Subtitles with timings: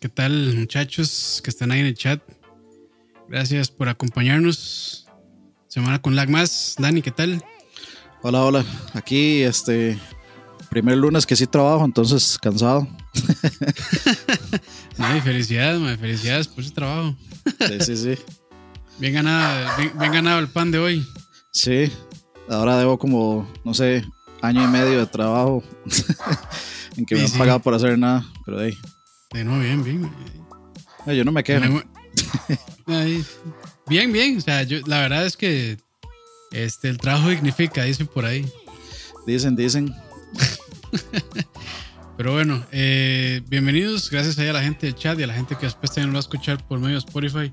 [0.00, 2.22] ¿Qué tal, muchachos que están ahí en el chat?
[3.28, 5.06] Gracias por acompañarnos.
[5.68, 6.76] Semana con lag más.
[6.78, 7.44] Dani, ¿qué tal?
[8.22, 8.64] Hola, hola.
[8.94, 9.98] Aquí, este,
[10.70, 12.88] primer lunes que sí trabajo, entonces cansado.
[14.96, 17.14] no, felicidades, felicidades por ese trabajo.
[17.58, 18.22] sí, sí, sí.
[18.98, 21.06] Bien ganado, bien, ganado el pan de hoy.
[21.50, 21.92] Sí,
[22.48, 24.02] ahora debo como, no sé,
[24.40, 25.62] año y medio de trabajo
[26.96, 28.78] en que me han pagado por hacer nada, pero de ahí.
[29.32, 30.10] De no, bien, bien.
[31.06, 31.60] yo no me quedo.
[33.86, 34.38] bien, bien.
[34.38, 35.78] O sea, yo, la verdad es que
[36.50, 38.44] este, el trabajo dignifica, dicen por ahí.
[39.28, 39.94] Dicen, dicen.
[42.16, 44.10] Pero bueno, eh, bienvenidos.
[44.10, 46.18] Gracias a la gente del chat y a la gente que después también lo va
[46.18, 47.52] a escuchar por medio de Spotify.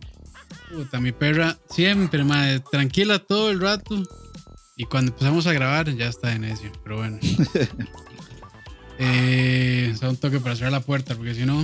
[0.71, 4.01] Puta, mi perra siempre, madre, tranquila todo el rato.
[4.77, 6.63] Y cuando empezamos a grabar, ya está en eso.
[6.83, 7.19] Pero bueno.
[8.99, 11.63] eh, un toque para cerrar la puerta, porque si no.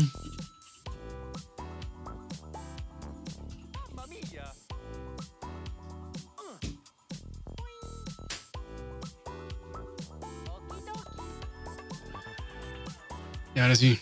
[13.56, 14.00] Y ahora sí.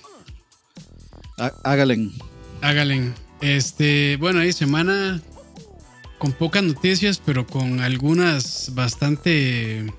[1.64, 2.12] Hágalen.
[2.62, 3.14] Hágalen.
[3.42, 5.22] Este, bueno, hay semana
[6.20, 9.92] con pocas noticias, pero con algunas bastante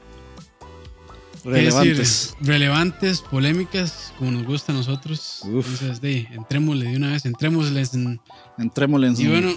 [1.45, 2.37] relevantes.
[2.41, 5.41] relevantes, polémicas, como nos gusta a nosotros.
[5.45, 8.21] Entonces, de, entrémosle de una vez, entrémosle en.
[8.59, 9.21] Entrémosle en.
[9.21, 9.53] Y bueno,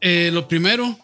[0.00, 0.98] eh, lo primero,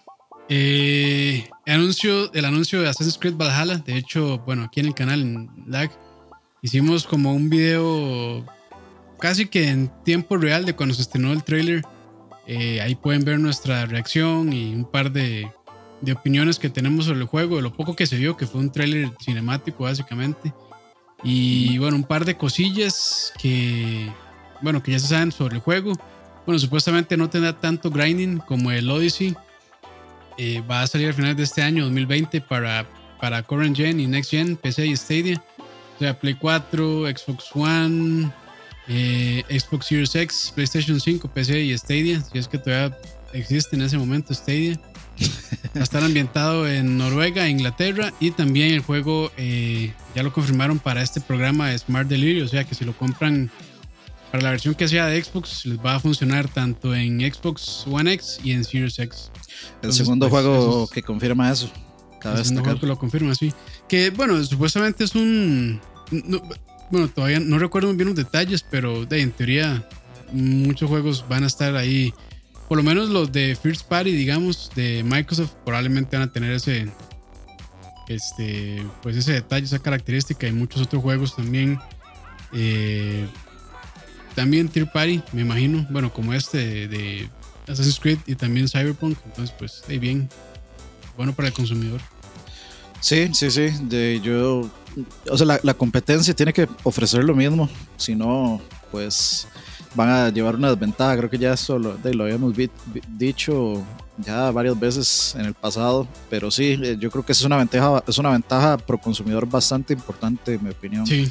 [0.49, 3.79] eh, anuncio, el anuncio de Assassin's Creed Valhalla.
[3.79, 5.91] De hecho, bueno, aquí en el canal, en Lag,
[6.63, 8.45] hicimos como un video
[9.19, 11.83] casi que en tiempo real de cuando se estrenó el trailer
[12.47, 15.51] eh, ahí pueden ver nuestra reacción y un par de,
[16.03, 18.61] de, opiniones que tenemos sobre el juego, de lo poco que se vio, que fue
[18.61, 20.53] un tráiler cinemático básicamente.
[21.25, 24.11] Y bueno, un par de cosillas que,
[24.61, 25.93] bueno, que ya se saben sobre el juego.
[26.45, 29.37] Bueno, supuestamente no tendrá tanto grinding como el Odyssey.
[30.39, 32.87] Eh, va a salir al final de este año, 2020, para,
[33.21, 35.43] para Current Gen y Next Gen, PC y Stadia.
[35.97, 38.33] O sea, Play 4, Xbox One,
[38.89, 42.97] eh, Xbox Series X, PlayStation 5, PC y Stadia, si es que todavía
[43.33, 44.81] existe en ese momento Stadia.
[45.77, 50.79] Va a estar ambientado en Noruega, Inglaterra y también el juego eh, ya lo confirmaron
[50.79, 53.51] para este programa Smart Delivery, o sea que si lo compran
[54.31, 58.13] para la versión que sea de Xbox les va a funcionar tanto en Xbox One
[58.15, 59.31] X y en Series X.
[59.83, 61.71] El segundo pues, juego que confirma eso.
[62.21, 63.53] Cada el segundo juego que lo confirma, sí.
[63.89, 65.81] Que bueno, supuestamente es un
[66.91, 69.89] bueno, todavía no recuerdo muy bien los detalles, pero de, en teoría
[70.33, 72.13] muchos juegos van a estar ahí.
[72.69, 76.91] Por lo menos los de First Party, digamos, de Microsoft, probablemente van a tener ese,
[78.09, 80.47] este, pues ese detalle, esa característica.
[80.47, 81.79] Y muchos otros juegos también.
[82.53, 83.27] Eh,
[84.35, 85.87] también Tier Party, me imagino.
[85.91, 87.29] Bueno, como este de,
[87.69, 89.19] Assassin's Creed y también Cyberpunk.
[89.27, 90.29] Entonces, pues, de bien.
[91.17, 92.01] Bueno para el consumidor.
[93.01, 93.69] Sí, sí, sí.
[93.83, 94.71] De, yo
[95.31, 99.47] o sea, la, competencia tiene que ofrecer lo mismo, si no, pues
[99.95, 101.17] van a llevar una desventaja.
[101.17, 102.55] Creo que ya eso lo, lo habíamos
[103.09, 103.85] dicho
[104.19, 108.03] ya varias veces en el pasado, pero sí, eh, yo creo que es una ventaja,
[108.07, 111.07] es una ventaja pro consumidor bastante importante, en mi opinión.
[111.07, 111.31] Sí.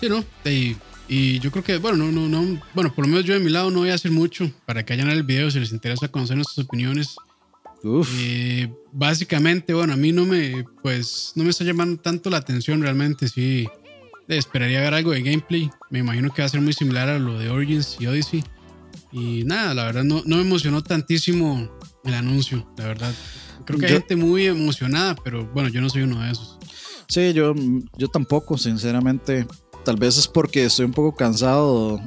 [0.00, 0.24] Sí, ¿no?
[0.44, 0.76] Y,
[1.08, 3.50] y, yo creo que, bueno, no, no, no, bueno, por lo menos yo de mi
[3.50, 6.36] lado no voy a hacer mucho para que hayan el video si les interesa conocer
[6.36, 7.16] nuestras opiniones.
[8.18, 12.80] Eh, básicamente, bueno, a mí no me, pues, no me está llamando tanto la atención
[12.80, 13.28] realmente.
[13.28, 13.68] Sí,
[14.28, 15.70] esperaría ver algo de gameplay.
[15.90, 18.44] Me imagino que va a ser muy similar a lo de Origins y Odyssey.
[19.12, 21.70] Y nada, la verdad no, no me emocionó tantísimo
[22.04, 23.14] el anuncio, la verdad.
[23.64, 26.58] Creo que hay gente muy emocionada, pero bueno, yo no soy uno de esos.
[27.08, 27.54] Sí, yo,
[27.96, 29.46] yo tampoco, sinceramente.
[29.84, 32.00] Tal vez es porque estoy un poco cansado.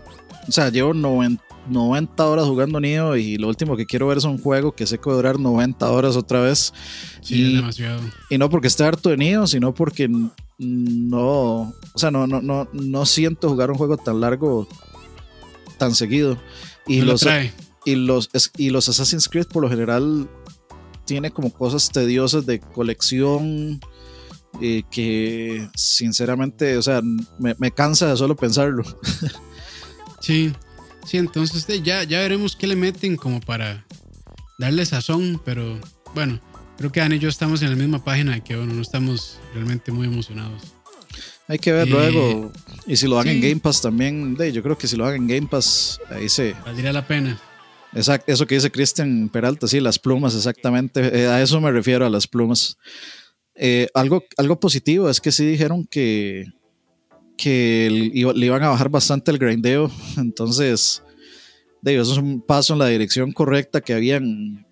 [0.47, 4.23] O sea, llevo 90, 90 horas jugando Nio y lo último que quiero ver es
[4.23, 6.73] un juego que sé que va a durar 90 horas otra vez.
[7.21, 8.01] Sí, y, demasiado.
[8.29, 10.09] Y no porque esté harto de Nio, sino porque
[10.57, 14.67] no, o sea, no, no, no, no siento jugar un juego tan largo
[15.77, 16.37] tan seguido.
[16.87, 17.25] Y los,
[17.85, 20.29] y los y los Assassin's Creed por lo general
[21.05, 23.79] tiene como cosas tediosas de colección
[24.61, 27.01] eh, que sinceramente, o sea,
[27.37, 28.83] me, me cansa de solo pensarlo.
[30.19, 30.51] Sí,
[31.07, 33.85] Sí, entonces ya, ya veremos qué le meten como para
[34.59, 35.79] darle sazón, pero
[36.13, 36.41] bueno,
[36.77, 39.39] creo que Dani y yo estamos en la misma página de que bueno, no estamos
[39.53, 40.61] realmente muy emocionados.
[41.47, 42.51] Hay que ver luego.
[42.85, 45.27] Y si lo hagan en Game Pass también, yo creo que si lo hagan en
[45.27, 46.53] Game Pass, ahí se.
[46.65, 47.39] Valdría la pena.
[47.93, 51.21] Exacto, eso que dice Cristian Peralta, sí, las plumas, exactamente.
[51.21, 52.77] Eh, a eso me refiero, a las plumas.
[53.55, 56.45] Eh, algo, algo positivo es que sí dijeron que,
[57.37, 59.89] que le iban a bajar bastante el grindeo.
[60.17, 61.01] Entonces,
[61.81, 64.66] de eso es un paso en la dirección correcta que habían,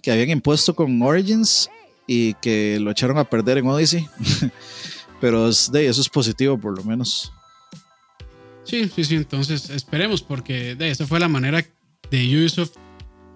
[0.00, 1.70] que habían impuesto con Origins
[2.06, 4.08] y que lo echaron a perder en Odyssey.
[5.20, 7.32] Pero de eso es positivo, por lo menos.
[8.64, 9.16] Sí, sí, sí.
[9.16, 11.64] Entonces esperemos, porque de esa fue la manera
[12.10, 12.72] de Ubisoft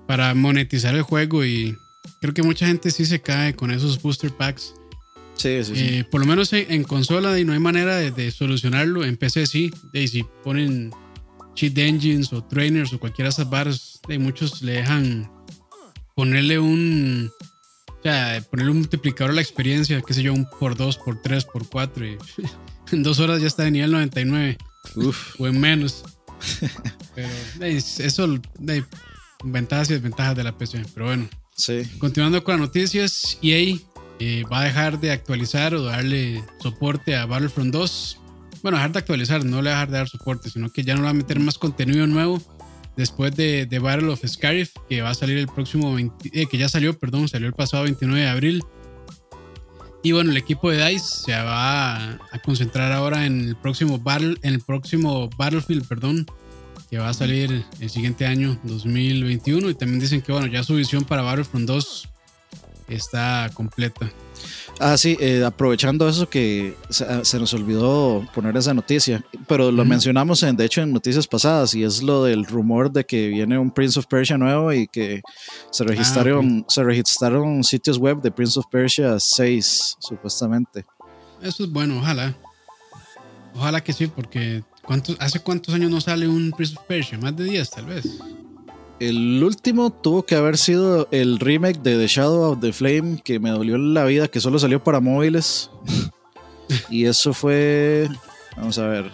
[0.07, 1.77] para monetizar el juego y
[2.21, 4.75] creo que mucha gente sí se cae con esos booster packs.
[5.37, 5.85] Sí, sí, sí.
[5.85, 9.05] Eh, por lo menos en, consola y no hay manera de, solucionarlo.
[9.05, 9.73] En PC sí.
[9.93, 10.91] De, si ponen
[11.55, 15.31] cheat engines o trainers o cualquiera de esas barras, de muchos le dejan
[16.15, 17.31] ponerle un.
[17.89, 21.21] O sea, ponerle un multiplicador a la experiencia, qué sé yo, un por dos, por
[21.23, 22.07] tres, por cuatro.
[22.07, 22.19] Y
[22.93, 24.59] en dos horas ya está de nivel 99.
[24.97, 25.35] Uf.
[25.41, 26.05] O en menos.
[27.15, 27.29] Pero
[27.61, 28.41] eso,
[29.45, 30.83] ventajas y desventajas de la PC.
[30.95, 31.29] Pero bueno.
[31.57, 31.83] Sí.
[31.99, 33.79] Continuando con las noticias, EA
[34.19, 38.21] eh, va a dejar de actualizar o darle soporte a Battlefront 2.
[38.63, 40.97] Bueno, dejar de actualizar, no le va a dejar de dar soporte, sino que ya
[40.97, 42.43] no va a meter más contenido nuevo
[42.97, 46.69] después de, de Battle of Scarif, que va a salir el próximo eh, que ya
[46.69, 48.65] salió, perdón, salió el pasado 29 de abril.
[50.03, 54.37] Y bueno, el equipo de DICE se va a, concentrar ahora en el próximo Battle,
[54.43, 56.27] en el próximo Battlefield, perdón,
[56.91, 59.71] que va a salir el siguiente año, 2021.
[59.71, 62.09] Y también dicen que bueno, ya su visión para Battlefront 2
[62.89, 64.13] está completa.
[64.81, 70.43] Ah, sí, eh, aprovechando eso que se, nos olvidó poner esa noticia, pero lo mencionamos
[70.43, 73.71] en, de hecho en noticias pasadas y es lo del rumor de que viene un
[73.71, 75.23] Prince of Persia nuevo y que
[75.71, 80.85] se ah, registraron, se registraron sitios web de Prince of Persia 6, supuestamente.
[81.41, 82.35] Eso es bueno, ojalá.
[83.55, 87.17] Ojalá que sí, porque ¿cuántos, ¿hace cuántos años no sale un Prince of Persia?
[87.19, 88.05] Más de 10 tal vez.
[89.09, 93.39] El último tuvo que haber sido el remake de The Shadow of the Flame, que
[93.39, 95.71] me dolió la vida, que solo salió para móviles.
[96.89, 98.09] y eso fue.
[98.57, 99.13] Vamos a ver.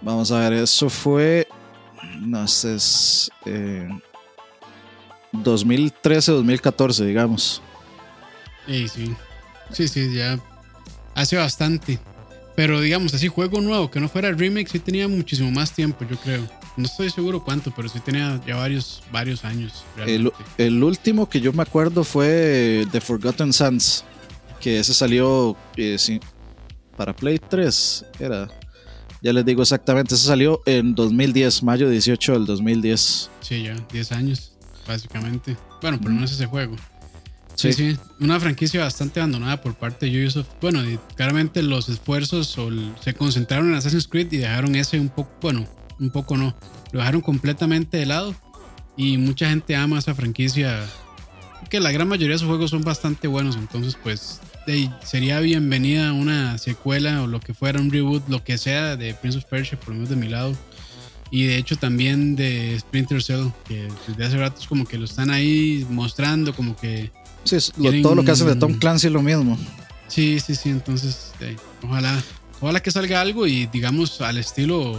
[0.00, 1.46] Vamos a ver, eso fue.
[2.18, 3.30] No sé, es.
[5.32, 7.62] 2013-2014, eh, digamos.
[8.66, 9.14] Sí, sí.
[9.70, 10.40] Sí, sí, ya.
[11.14, 12.00] Hace bastante.
[12.62, 16.06] Pero digamos, así juego nuevo, que no fuera el remake, sí tenía muchísimo más tiempo,
[16.08, 16.46] yo creo.
[16.76, 19.84] No estoy seguro cuánto, pero sí tenía ya varios, varios años.
[20.06, 24.04] El, último que yo me acuerdo fue The Forgotten Sands,
[24.60, 26.20] que ese salió eh, sí,
[26.96, 28.48] para Play 3, era.
[29.20, 33.30] Ya les digo exactamente, ese salió en 2010, mayo 18 del 2010.
[33.40, 34.52] Sí, ya, 10 años,
[34.86, 35.56] básicamente.
[35.80, 36.76] Bueno, por lo menos ese juego.
[37.54, 40.48] Sí, sí, una franquicia bastante abandonada por parte de Ubisoft.
[40.60, 40.80] Bueno,
[41.14, 42.58] claramente los esfuerzos
[43.00, 45.66] se concentraron en Assassin's Creed y dejaron ese un poco, bueno,
[46.00, 46.56] un poco no,
[46.90, 48.34] lo dejaron completamente de lado
[48.96, 50.84] y mucha gente ama esa franquicia.
[51.70, 54.40] Que la gran mayoría de sus juegos son bastante buenos, entonces pues
[55.04, 59.38] sería bienvenida una secuela o lo que fuera, un reboot, lo que sea de Prince
[59.38, 60.56] of Persia, por lo menos de mi lado.
[61.30, 65.06] Y de hecho también de Splinter Cell, que desde hace rato es como que lo
[65.06, 67.10] están ahí mostrando, como que
[67.44, 67.58] Sí,
[68.02, 69.58] todo lo que hace de Tom Clancy es lo mismo.
[70.08, 70.70] Sí, sí, sí.
[70.70, 71.32] Entonces,
[71.82, 72.22] ojalá,
[72.60, 74.98] ojalá que salga algo y digamos al estilo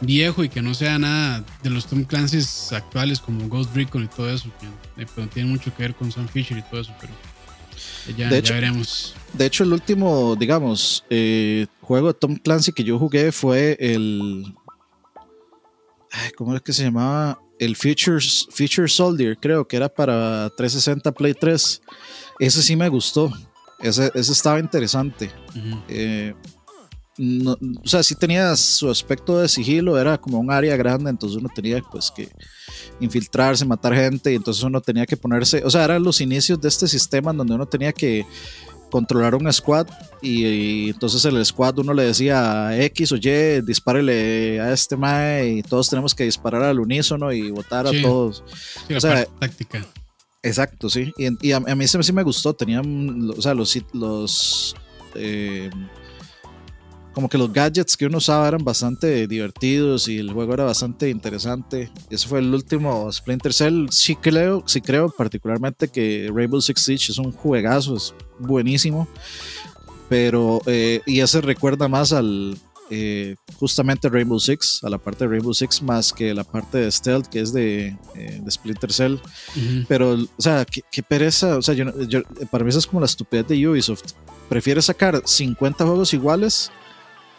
[0.00, 4.08] viejo y que no sea nada de los Tom Clancy's actuales como Ghost Recon y
[4.08, 4.50] todo eso,
[4.96, 7.12] que eh, tiene mucho que ver con Sam Fisher y todo eso, pero
[8.16, 9.14] ya, veremos.
[9.32, 14.54] De hecho, el último, digamos, eh, juego de Tom Clancy que yo jugué fue el.
[16.36, 17.38] ¿Cómo es que se llamaba?
[17.60, 21.82] El Future, Soldier, creo que era para 360 Play 3.
[22.38, 23.30] Ese sí me gustó.
[23.78, 25.30] Ese, estaba interesante.
[25.86, 26.34] Eh,
[27.84, 31.50] o sea, sí tenía su aspecto de sigilo, era como un área grande, entonces uno
[31.54, 32.30] tenía pues que
[32.98, 36.68] infiltrarse, matar gente, y entonces uno tenía que ponerse, o sea, eran los inicios de
[36.68, 38.24] este sistema donde uno tenía que
[38.90, 39.86] controlar un squad
[40.20, 45.62] y, entonces el squad uno le decía X o Y, dispárele a este mae y
[45.62, 48.44] todos tenemos que disparar al unísono y votar a todos.
[48.94, 49.86] o sea, táctica.
[50.42, 51.12] Exacto, sí.
[51.18, 52.54] Y, a, mí sí, me gustó.
[52.54, 54.74] Tenían, o sea, los, los
[55.14, 55.70] eh,
[57.12, 61.10] como que los gadgets que uno usaba eran bastante divertidos y el juego era bastante
[61.10, 61.90] interesante.
[62.08, 63.86] Ese fue el último Splinter Cell.
[63.90, 69.08] Sí creo, sí creo particularmente que Rainbow Six Siege es un juegazo, es buenísimo.
[70.08, 72.56] Pero, eh, y ese recuerda más al,
[72.92, 76.90] eh, justamente Rainbow Six, a la parte de Rainbow Six, más que la parte de
[76.90, 79.16] Stealth, que es de, eh, Splinter Cell.
[79.86, 81.86] Pero, o sea, qué, pereza, o sea, yo,
[82.50, 84.12] para mí eso es como la estupidez de Ubisoft.
[84.48, 86.72] Prefiere sacar 50 juegos iguales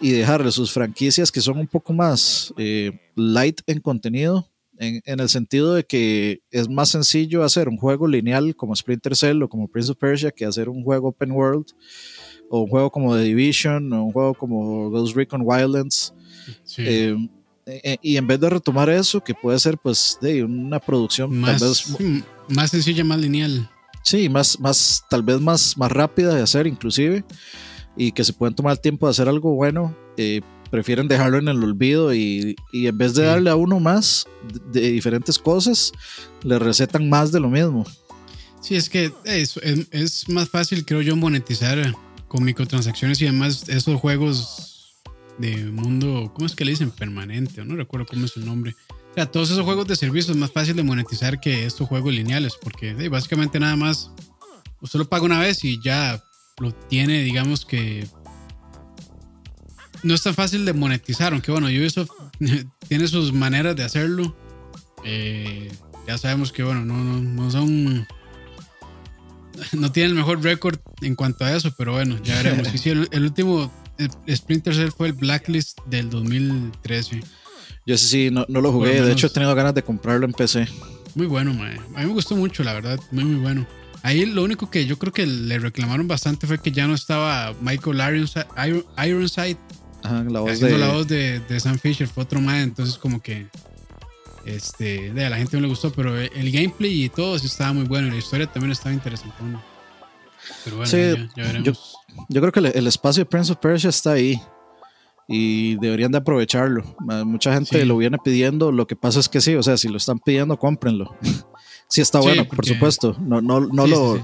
[0.01, 2.53] y dejarle sus franquicias que son un poco más
[3.15, 8.55] light en contenido en, el sentido de que es más sencillo hacer un juego lineal
[8.55, 11.67] como Splinter Cell o como Prince of Persia que hacer un juego open world
[12.49, 16.13] o un juego como The Division o un juego como Ghost Recon Wildlands.
[16.77, 17.15] Eh,
[17.67, 21.95] eh, y en vez de retomar eso, que puede ser pues de una producción más,
[22.49, 23.69] más sencilla, más lineal.
[24.03, 27.23] Sí, más, más, tal vez más, más rápida de hacer inclusive
[28.01, 30.41] y que se pueden tomar el tiempo de hacer algo bueno, eh,
[30.71, 34.25] prefieren dejarlo en el olvido y, y en vez de darle a uno más
[34.71, 35.91] de, diferentes cosas,
[36.41, 37.85] le recetan más de lo mismo.
[38.59, 39.55] Sí, es que es,
[39.91, 41.95] es, más fácil, creo yo, monetizar
[42.27, 44.95] con microtransacciones y además esos juegos
[45.37, 46.89] de mundo, ¿cómo es que le dicen?
[46.89, 48.75] Permanente, no recuerdo cómo es el nombre.
[49.11, 52.15] O sea, todos esos juegos de servicio es más fácil de monetizar que estos juegos
[52.15, 54.09] lineales, porque básicamente nada más
[54.81, 56.23] usted lo paga una vez y ya
[56.61, 58.07] lo tiene, digamos que
[60.03, 62.11] no es tan fácil de monetizar, aunque bueno, Ubisoft
[62.87, 64.35] tiene sus maneras de hacerlo.
[65.03, 65.71] Eh,
[66.07, 68.07] ya sabemos que bueno, no, no, son
[69.73, 72.67] no tienen el mejor récord en cuanto a eso, pero bueno, ya veremos.
[72.75, 73.71] sí, el, último
[74.29, 77.21] Splinter Cell fue el Blacklist del 2013.
[77.85, 79.01] Yo sé sí, no, lo jugué.
[79.01, 80.67] de hecho, he tenido ganas de comprarlo en PC.
[81.15, 82.99] Muy bueno, A mí me gustó mucho, la verdad.
[83.11, 83.67] Muy, muy bueno.
[84.03, 87.53] Ahí lo único que yo creo que le reclamaron bastante fue que ya no estaba
[87.61, 88.01] Michael
[89.05, 89.57] Ironside,
[90.03, 90.79] la voz haciendo de...
[90.79, 93.47] la voz de, Sam Fisher, fue otro más, entonces como que
[94.45, 97.85] este, a la gente no le gustó, pero el gameplay y todo sí estaba muy
[97.85, 99.35] bueno y la historia también estaba interesante.
[100.63, 100.91] Pero bueno,
[101.35, 101.95] ya, veremos.
[102.27, 104.41] Yo, creo que el, espacio de Prince of Persia está ahí
[105.27, 106.95] y deberían de aprovecharlo.
[107.25, 109.97] Mucha gente lo viene pidiendo, lo que pasa es que sí, o sea, si lo
[109.97, 111.15] están pidiendo, cómprenlo.
[111.91, 113.17] Sí está bueno, por supuesto.
[113.19, 114.17] No, no, no, lo,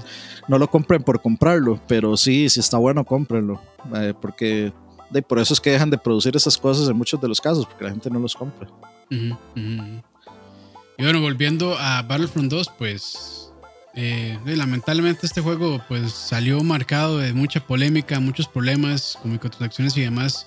[0.48, 3.60] no lo compren por comprarlo, pero sí, si está bueno, cómprenlo.
[3.94, 4.72] Eh, porque
[5.10, 7.66] de, por eso es que dejan de producir esas cosas en muchos de los casos,
[7.66, 8.66] porque la gente no los compra.
[9.10, 13.52] Y bueno, volviendo a Battlefront 2, pues
[13.94, 20.00] eh, lamentablemente este juego pues salió marcado de mucha polémica, muchos problemas con microtransacciones y
[20.00, 20.46] demás.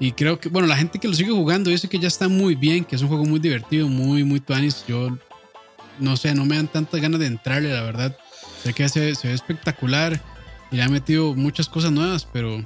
[0.00, 2.54] Y creo que, bueno, la gente que lo sigue jugando dice que ya está muy
[2.54, 4.82] bien, que es un juego muy divertido, muy, muy tuanis.
[4.88, 5.10] Yo
[5.98, 8.16] no sé, no me dan tantas ganas de entrarle, la verdad.
[8.62, 10.20] Sé que se, se ve espectacular
[10.70, 12.64] y le ha metido muchas cosas nuevas, pero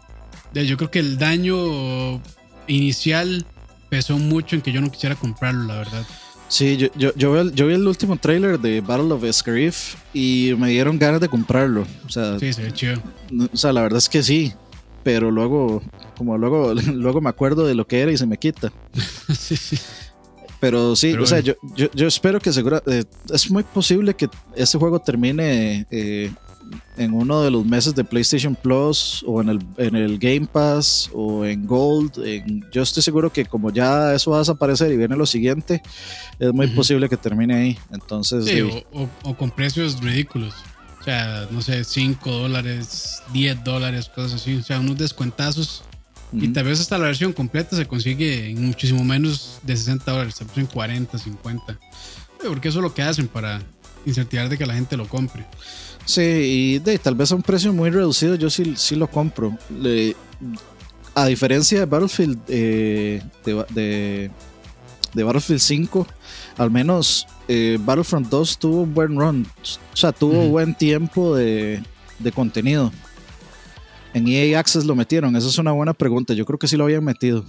[0.55, 2.21] yo creo que el daño
[2.67, 3.45] inicial
[3.89, 6.07] pesó mucho en que yo no quisiera comprarlo, la verdad.
[6.49, 10.99] Sí, yo, yo, yo, vi, el, último trailer de Battle of Scarif y me dieron
[10.99, 11.87] ganas de comprarlo.
[12.07, 13.03] O sea, sí, se ve chido.
[13.53, 14.55] O sea, la verdad es que sí,
[15.03, 15.83] pero luego,
[16.17, 18.73] como luego, luego me acuerdo de lo que era y se me quita.
[19.39, 19.79] sí, sí.
[20.61, 24.77] Pero sí, o sea, yo, yo, espero que segura, eh, es muy posible que ese
[24.77, 26.33] juego termine eh,
[26.97, 31.11] en uno de los meses de PlayStation Plus o en el, en el Game Pass
[31.15, 32.21] o en Gold.
[32.73, 35.81] yo estoy seguro que como ya eso va a desaparecer y viene lo siguiente,
[36.39, 37.79] es muy posible que termine ahí.
[37.93, 38.61] Entonces, sí,
[39.23, 40.55] o, con precios ridículos.
[41.01, 44.57] O sea, no sé, 5 dólares, 10 dólares, cosas así.
[44.57, 45.85] O sea, unos descuentazos
[46.33, 50.35] y tal vez hasta la versión completa se consigue en muchísimo menos de 60 dólares,
[50.37, 51.79] tal vez en 40, 50.
[52.47, 53.61] Porque eso es lo que hacen para
[54.05, 55.47] incentivar de que la gente lo compre.
[56.05, 59.57] Sí, y de, tal vez a un precio muy reducido yo sí, sí lo compro.
[61.15, 64.31] a diferencia de Battlefield, eh, de,
[65.15, 66.07] de, Battlefield 5,
[66.59, 69.47] al menos eh, Battlefront 2 tuvo un buen run.
[69.93, 71.83] O sea, tuvo buen tiempo de,
[72.19, 72.93] de contenido.
[74.15, 76.35] En EA Access lo metieron, esa es una buena pregunta.
[76.35, 77.45] Yo creo que sí lo habían metido.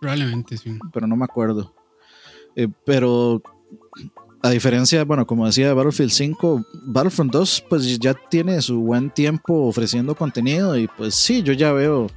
[0.00, 0.78] Probablemente, sí.
[0.92, 1.74] Pero no me acuerdo.
[2.56, 3.42] Eh, pero
[4.42, 9.10] a diferencia, bueno, como decía de Battlefield 5, Battlefront 2 pues ya tiene su buen
[9.10, 12.10] tiempo ofreciendo contenido y pues sí, yo ya veo, o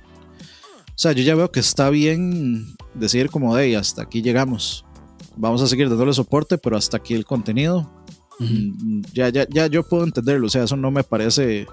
[0.95, 4.85] sea, yo ya veo que está bien decir como de hasta aquí llegamos.
[5.35, 7.89] Vamos a seguir dándole soporte, pero hasta aquí el contenido.
[8.39, 11.67] Mm, ya, ya, ya yo puedo entenderlo, o sea, eso no me parece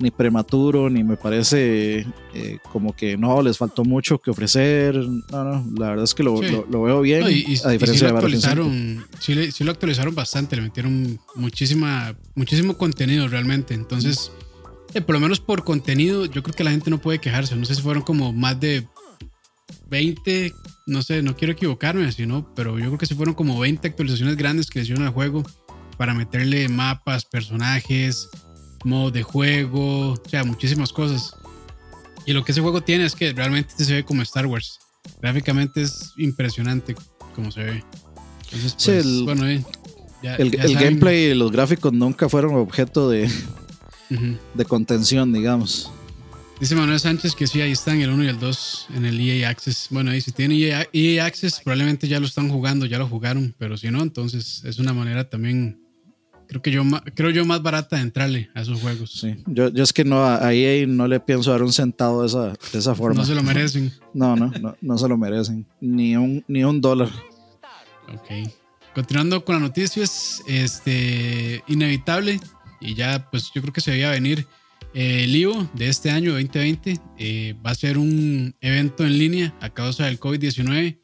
[0.00, 4.96] ni prematuro, ni me parece eh, como que no, les faltó mucho que ofrecer.
[4.96, 7.24] No, no, la verdad es que lo, lo, veo bien.
[7.24, 7.28] a
[7.70, 13.74] diferencia lo actualizaron, sí, sí, lo actualizaron bastante, le metieron muchísima, muchísimo contenido realmente.
[13.74, 14.32] Entonces,
[14.94, 17.54] eh, por lo menos por contenido, yo creo que la gente no puede quejarse.
[17.54, 18.86] No sé si fueron como más de
[19.88, 20.52] 20,
[20.86, 24.36] no sé, no quiero equivocarme, sino, pero yo creo que sí fueron como 20 actualizaciones
[24.36, 25.44] grandes que hicieron al juego
[26.02, 28.28] para meterle mapas, personajes,
[28.82, 31.36] modo de juego, o sea, muchísimas cosas.
[32.26, 34.80] Y lo que ese juego tiene es que realmente se ve como Star Wars.
[35.20, 36.96] Gráficamente es impresionante
[37.36, 37.84] como se ve.
[38.46, 39.64] Entonces, sí, pues, el, bueno, eh,
[40.22, 43.30] el, gameplay y los gráficos nunca fueron objeto de,
[44.54, 45.92] de contención, digamos.
[46.62, 49.48] Dice Manuel Sánchez que sí, ahí están el 1 y el 2 en el EA
[49.48, 49.88] Access.
[49.90, 53.52] Bueno, y si tienen EA, EA, Access, probablemente ya lo están jugando, ya lo jugaron,
[53.58, 55.81] pero si no, entonces es una manera también,
[56.52, 56.82] creo que yo,
[57.14, 59.10] creo yo más barata de entrarle a esos juegos.
[59.12, 62.28] Sí, yo, yo es que no, a EA no le pienso dar un centavo de
[62.28, 63.20] esa, de esa forma.
[63.20, 63.92] No se lo merecen.
[64.12, 65.66] No, no, no, no se lo merecen.
[65.80, 67.08] Ni un, ni un dólar.
[68.12, 68.50] Ok.
[68.94, 72.38] Continuando con las noticias, este, inevitable,
[72.80, 74.46] y ya pues yo creo que se debía venir
[74.94, 79.70] el IVO de este año 2020 eh, va a ser un evento en línea a
[79.70, 80.98] causa del COVID-19.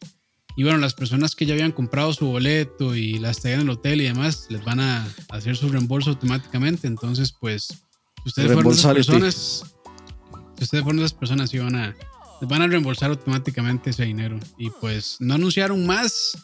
[0.59, 3.71] Y bueno, las personas que ya habían comprado su boleto y la estadía en el
[3.71, 6.89] hotel y demás, les van a hacer su reembolso automáticamente.
[6.89, 9.65] Entonces, pues, si ustedes fueron esas personas,
[10.57, 11.97] si ustedes fueron esas personas, van a,
[12.41, 14.41] les van a reembolsar automáticamente ese dinero.
[14.59, 16.37] Y pues, no anunciaron más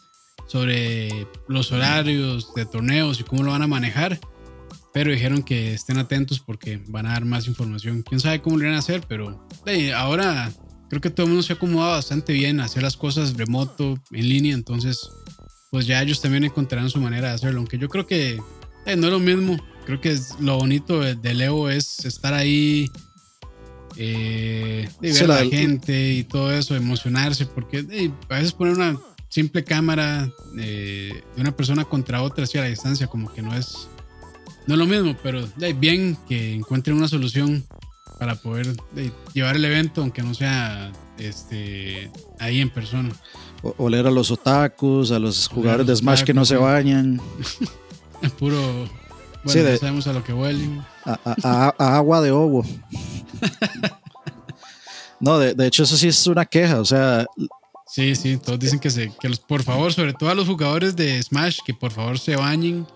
[0.47, 4.17] sobre los horarios de torneos y cómo lo van a manejar
[4.93, 8.01] pero dijeron que estén atentos porque van a dar más información.
[8.01, 9.45] Quién sabe cómo lo van a hacer, pero
[9.93, 10.53] ahora
[10.89, 13.99] creo que todo el mundo se ha acomodado bastante bien a hacer las cosas remoto,
[14.11, 15.09] en línea, entonces
[15.71, 18.39] pues ya ellos también encontrarán su manera de hacerlo, aunque yo creo que
[18.85, 22.89] no es lo mismo, creo que lo bonito de, Leo es estar ahí,
[23.97, 28.97] eh, ver a la, gente y todo eso, emocionarse, porque a veces poner una
[29.29, 33.53] simple cámara eh, de una persona contra otra así a la distancia como que no
[33.53, 33.89] es
[34.67, 37.65] no es lo mismo, pero bien que encuentren una solución
[38.17, 38.75] para poder
[39.33, 43.13] llevar el evento, aunque no sea este, ahí en persona.
[43.61, 47.21] O, oler a los otakus, a los jugadores de Smash que no se bañan.
[48.39, 48.87] Puro.
[49.43, 50.83] Bueno, sí, sabemos a lo que huelen.
[51.05, 52.65] A, agua de ovo.
[55.19, 56.79] no, de, hecho, eso sí es una queja.
[56.79, 57.25] O sea.
[57.87, 60.95] Sí, sí, todos dicen que, se, que los, por favor, sobre todo a los jugadores
[60.95, 62.87] de Smash, que por favor se bañen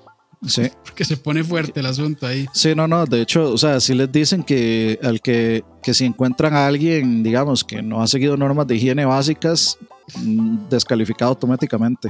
[0.46, 0.63] Sí.
[0.86, 2.46] Porque se pone fuerte el asunto ahí.
[2.53, 3.05] Sí, no, no.
[3.05, 7.24] De hecho, o sea, si les dicen que al que, que si encuentran a alguien,
[7.24, 9.77] digamos, que no ha seguido normas de higiene básicas,
[10.17, 12.10] mm, descalificado automáticamente.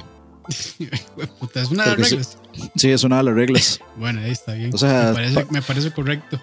[1.56, 2.38] es una de las reglas.
[2.76, 3.80] Sí, es una de las reglas.
[3.98, 4.72] bueno, ahí está bien.
[4.74, 5.14] O sea,
[5.52, 6.40] me parece, correcto.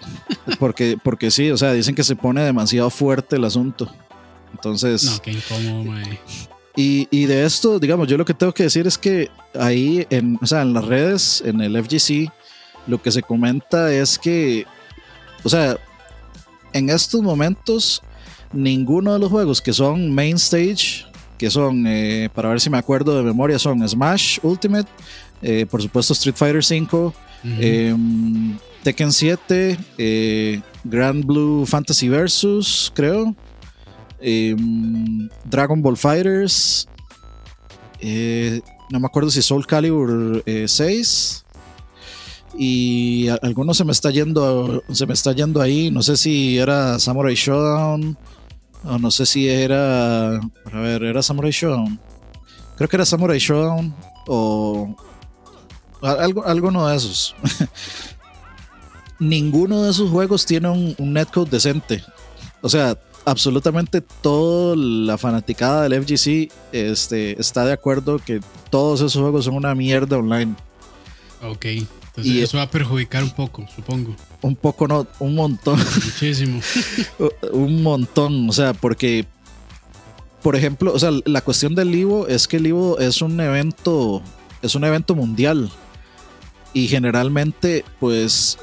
[0.59, 3.93] porque, porque sí, o sea, dicen que se pone demasiado fuerte el asunto.
[4.53, 5.03] Entonces.
[5.03, 6.19] No, qué incómodo, mae.
[6.79, 10.45] Y, de esto, digamos, yo lo que tengo que decir es que ahí, en, o
[10.45, 12.31] sea, en las redes, en el FGC,
[12.85, 14.63] lo que se comenta es que,
[15.43, 15.75] o sea,
[16.73, 18.03] en estos momentos,
[18.53, 21.05] ninguno de los juegos que son main stage,
[21.39, 24.87] que son, eh, para ver si me acuerdo de memoria, son Smash Ultimate,
[25.41, 27.11] eh, por supuesto Street Fighter V,
[27.59, 33.35] em, Tekken 7, eh, Grand Blue Fantasy Versus, creo.
[34.19, 36.87] Em, Dragon Ball Fighters,
[37.99, 44.83] eh, no me acuerdo si Soul Calibur 6 eh, y alguno se me está yendo
[44.91, 45.91] se me está yendo ahí.
[45.91, 48.17] No sé si era Samurai Showdown
[48.83, 51.99] o no sé si era a ver era Samurai Showdown
[52.77, 53.93] creo que era Samurai Showdown
[54.27, 54.95] o
[56.01, 57.35] algo, alguno de esos.
[59.19, 62.03] Ninguno de esos juegos tiene un, un netcode decente.
[62.61, 62.95] O sea
[63.27, 69.55] absolutamente toda la fanaticada del FGC este, está de acuerdo que todos esos juegos son
[69.55, 70.55] una mierda online.
[71.43, 74.15] Ok, entonces y eso va a perjudicar un poco, supongo.
[74.41, 75.77] Un poco, no, un montón.
[76.05, 76.61] Muchísimo.
[77.51, 79.25] un montón, o sea, porque,
[80.41, 84.21] por ejemplo, o sea, la cuestión del Ivo es que el Ivo es un evento,
[84.61, 85.69] es un evento mundial.
[86.73, 88.57] Y generalmente, pues,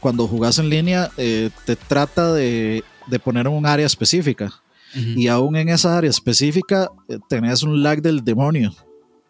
[0.00, 4.52] cuando jugás en línea, eh, te trata de de poner un área específica.
[4.94, 8.72] Y aún en esa área específica eh, tenés un lag del demonio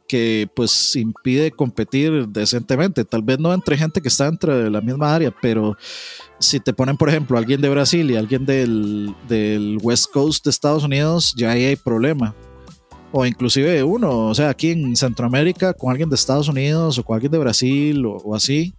[0.07, 3.05] que pues impide competir decentemente.
[3.05, 5.77] Tal vez no entre gente que está entre la misma área, pero
[6.39, 10.51] si te ponen, por ejemplo, alguien de Brasil y alguien del, del West Coast de
[10.51, 12.33] Estados Unidos, ya ahí hay problema
[13.19, 17.15] o inclusive uno, o sea, aquí en Centroamérica con alguien de Estados Unidos o con
[17.15, 18.75] alguien de Brasil o, así.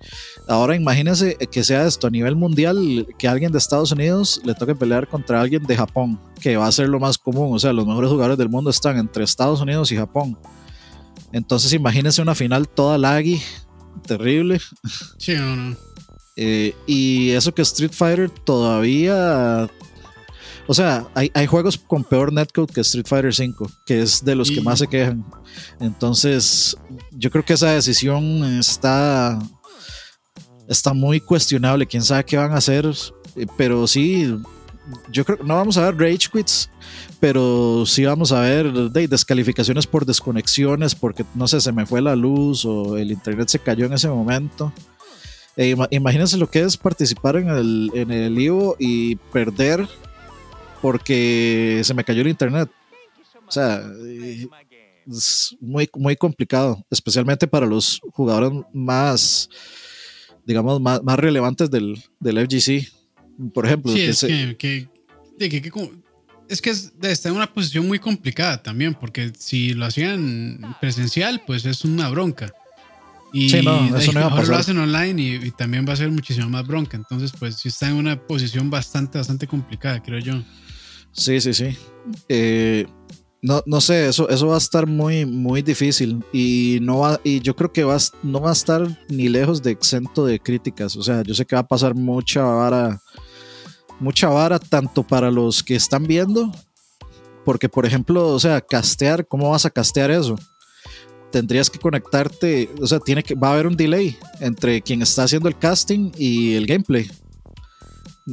[0.48, 4.76] Ahora imagínense que sea esto a nivel mundial, que alguien de Estados Unidos le toque
[4.76, 7.88] pelear contra alguien de Japón, que va a ser lo más común, o sea, los
[7.88, 10.38] mejores jugadores del mundo están entre Estados Unidos y Japón.
[11.32, 13.42] Entonces imagínense una final toda laggy,
[14.06, 14.62] terrible.
[15.18, 15.76] Sí, no, no.
[16.36, 19.68] Eh, y eso que Street Fighter todavía
[20.68, 24.52] o sea, hay, juegos con peor netcode que Street Fighter V, que es de los
[24.52, 25.26] que más se quejan.
[25.80, 26.76] Entonces,
[27.12, 29.40] yo creo que esa decisión está,
[30.68, 31.88] está muy cuestionable.
[31.88, 32.86] Quién sabe qué van a hacer.
[33.38, 34.38] Eh, pero sí,
[35.10, 36.70] yo creo que no vamos a ver rage quits,
[37.22, 42.16] pero sí vamos a ver descalificaciones por desconexiones, porque no sé, se me fue la
[42.16, 44.74] luz o el internet se cayó en ese momento.
[45.56, 49.88] E imagínense lo que es participar en el, en el IVO y perder
[50.82, 52.70] porque se me cayó el internet.
[53.48, 53.82] O sea,
[55.10, 59.50] es muy, muy complicado, especialmente para los jugadores más,
[60.46, 62.92] digamos, más, más relevantes del, del FGC.
[63.54, 64.20] Por ejemplo, sí, es
[64.58, 64.90] que,
[66.50, 71.66] es que está en una posición muy complicada también, porque si lo hacían presencial, pues
[71.66, 72.52] es una bronca.
[73.34, 76.50] Y sí, no, eso no ahora lo hacen online y, también va a ser muchísimo
[76.50, 76.98] más bronca.
[76.98, 80.42] Entonces, pues sí está en una posición bastante, bastante complicada, creo yo.
[81.18, 81.78] Sí, sí, sí.
[82.30, 82.86] Eh,
[83.42, 86.24] no, no sé, eso, eso va a estar muy, muy difícil.
[86.32, 89.72] Y no va, y yo creo que va, no va a estar ni lejos de
[89.72, 90.96] exento de críticas.
[90.96, 93.02] O sea, yo sé que va a pasar mucha vara
[94.00, 96.52] mucha vara tanto para los que están viendo,
[97.46, 100.38] porque por ejemplo, o sea, castear, ¿cómo vas a castear eso?
[101.32, 105.24] Tendrías que conectarte, o sea, tiene que, va a haber un delay entre quien está
[105.24, 107.10] haciendo el casting y el gameplay.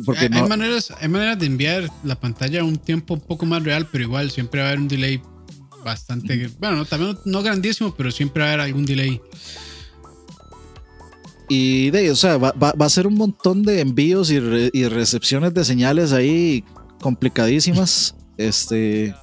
[0.04, 3.62] Porque hay, maneras, hay maneras de enviar la pantalla a un tiempo un poco más
[3.62, 5.22] real, pero igual siempre va a haber un delay
[5.84, 9.20] bastante, bueno, también no grandísimo, pero siempre va a haber algún delay.
[11.48, 14.40] Y de, o sea, va, a ser un montón de envíos y,
[14.88, 16.64] recepciones de señales ahí
[17.00, 18.16] complicadísimas.
[18.36, 19.14] Este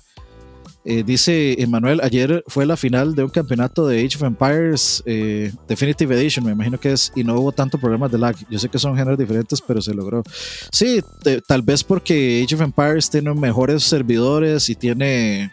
[0.83, 5.51] eh, dice Emanuel, ayer fue la final de un campeonato de Age of Empires eh,
[5.67, 8.35] Definitive Edition, me imagino que es, y no hubo tanto problemas de lag.
[8.49, 10.23] Yo sé que son géneros diferentes, pero se logró.
[10.71, 11.01] Sí,
[11.47, 15.51] tal vez porque Age of Empires tiene mejores servidores y tiene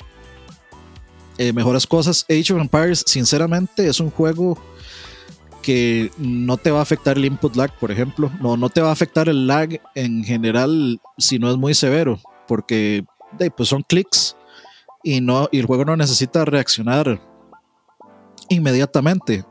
[1.37, 2.25] eh, mejores cosas.
[2.31, 4.59] Age of Empires, sinceramente, es un juego
[5.61, 8.33] que no te va a afectar el input lag, por ejemplo.
[8.41, 12.19] No, no te va a afectar el lag en general si no es muy severo,
[12.47, 13.05] porque
[13.55, 14.38] pues son clics
[15.03, 17.21] y, no, y el juego no necesita reaccionar
[18.49, 19.45] inmediatamente.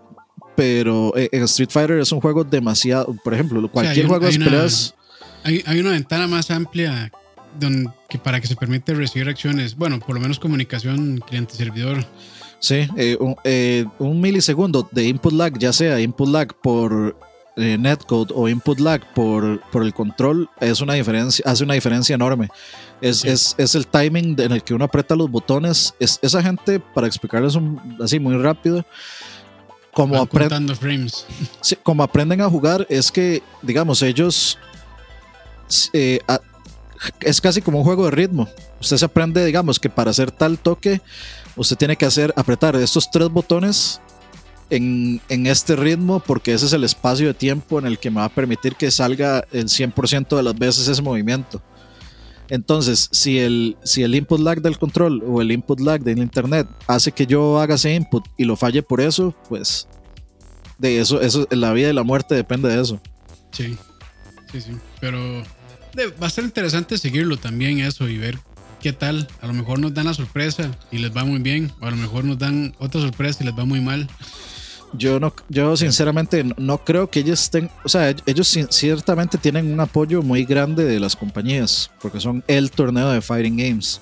[0.55, 4.95] Pero eh, en Street Fighter es un juego demasiado, por ejemplo, cualquier juego de peleas.
[5.43, 7.11] Hay, hay, una ventana más amplia
[7.59, 12.05] donde, que para que se permite recibir acciones, bueno, por lo menos comunicación cliente-servidor.
[12.59, 17.15] Sí, eh, eh, un, milisegundo de input lag, ya sea input lag por
[17.55, 22.15] eh, netcode o input lag por, por el control, es una diferencia, hace una diferencia
[22.15, 22.49] enorme.
[23.01, 25.93] Es, es, el timing en el que uno aprieta los botones.
[25.99, 27.57] Es, esa gente, para explicarles
[28.01, 28.85] así muy rápido,
[29.93, 31.25] como, frames.
[31.83, 34.57] como aprenden a jugar, es que, digamos, ellos
[37.21, 38.47] es casi como un juego de ritmo.
[38.79, 41.01] Usted se aprende, digamos, que para hacer tal toque
[41.55, 43.99] usted tiene que hacer, apretar estos tres botones
[44.69, 48.25] en, este ritmo porque ese es el espacio de tiempo en el que me va
[48.25, 51.61] a permitir que salga el 100% de las veces ese movimiento.
[52.49, 56.67] Entonces, si el, si el input lag del control o el input lag del internet
[56.87, 59.87] hace que yo haga ese input y lo falle por eso, pues
[60.77, 63.01] de eso, eso la vida y la muerte depende de eso.
[63.51, 63.77] Sí,
[64.51, 64.71] sí, sí.
[65.01, 65.43] Pero
[66.21, 68.37] va a ser interesante seguirlo también eso y ver
[68.81, 69.27] qué tal.
[69.41, 71.97] A lo mejor nos dan la sorpresa y les va muy bien, o a lo
[71.97, 74.07] mejor nos dan otra sorpresa y les va muy mal.
[74.93, 79.79] Yo no, yo sinceramente no, creo que ellos estén, o sea, ellos ciertamente tienen un
[79.79, 84.01] apoyo muy grande de las compañías, porque son el torneo de Fighting Games.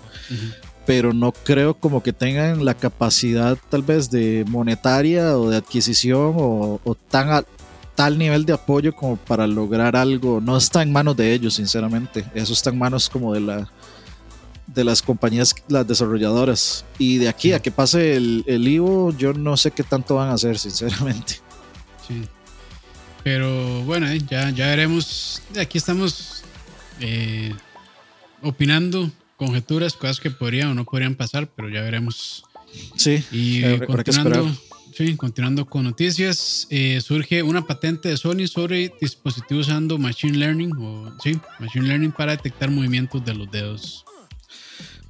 [0.85, 6.33] Pero no creo como que tengan la capacidad tal vez de monetaria o de adquisición
[6.37, 7.43] o, tan a,
[7.95, 10.39] tal nivel de apoyo como para lograr algo.
[10.39, 12.23] No está en manos de ellos, sinceramente.
[12.35, 13.71] Eso está en manos como de la
[14.75, 16.85] de las compañías, las desarrolladoras.
[16.99, 20.29] Y de aquí a que pase el, el Ivo, yo no sé qué tanto van
[20.29, 21.39] a hacer, sinceramente.
[22.07, 22.21] Sí.
[23.23, 25.41] Pero bueno, eh, ya, ya veremos.
[25.59, 26.43] Aquí estamos
[26.99, 27.55] eh,
[28.43, 32.43] opinando, conjeturas, cosas que podrían o no podrían pasar, pero ya veremos.
[32.95, 34.55] Sí, y continuando,
[34.95, 40.73] sí, continuando con noticias, eh, surge una patente de Sony sobre dispositivos usando Machine Learning,
[40.77, 44.05] o sí, Machine Learning para detectar movimientos de los dedos.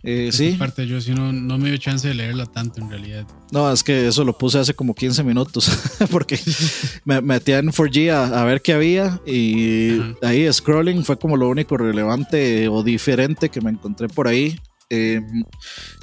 [0.07, 0.51] Eh, sí.
[0.51, 3.25] parte yo si no, no me dio chance de leerla tanto en realidad.
[3.51, 5.71] No, es que eso lo puse hace como 15 minutos
[6.11, 6.39] porque
[7.05, 11.75] me metí en 4G a, ver qué había y ahí scrolling fue como lo único
[11.75, 14.59] relevante o diferente que me encontré por ahí.
[14.91, 15.43] Em,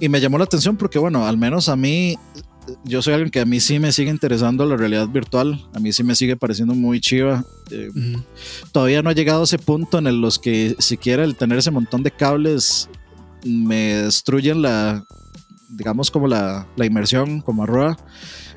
[0.01, 2.17] y me llamó la atención porque, bueno, al menos a mí,
[2.85, 5.93] yo soy alguien que a mí sí me sigue interesando la realidad virtual, a mí
[5.93, 7.45] sí me sigue pareciendo muy chiva.
[7.71, 8.21] Em,
[8.73, 11.71] todavía no ha llegado a ese punto en el los que siquiera el tener ese
[11.71, 12.89] montón de cables
[13.45, 15.05] me destruyen la,
[15.69, 17.97] digamos, como la, la inmersión como arroba.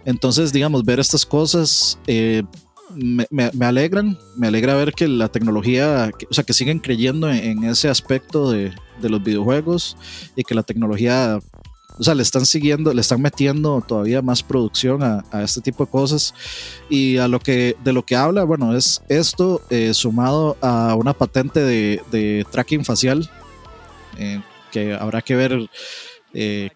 [0.05, 2.43] Entonces, digamos, ver estas cosas eh,
[2.95, 7.63] me, me, alegran, me alegra ver que la tecnología, o sea, que siguen creyendo en,
[7.63, 9.97] ese aspecto de, de, los videojuegos
[10.35, 11.39] y que la tecnología,
[11.97, 15.85] o sea, le están siguiendo, le están metiendo todavía más producción a, a este tipo
[15.85, 16.33] de cosas.
[16.89, 21.13] Y a lo que, de lo que habla, bueno, es esto eh, sumado a una
[21.13, 23.29] patente de, de tracking facial
[24.17, 24.41] eh,
[24.75, 25.69] que habrá que ver
[26.33, 26.69] eh,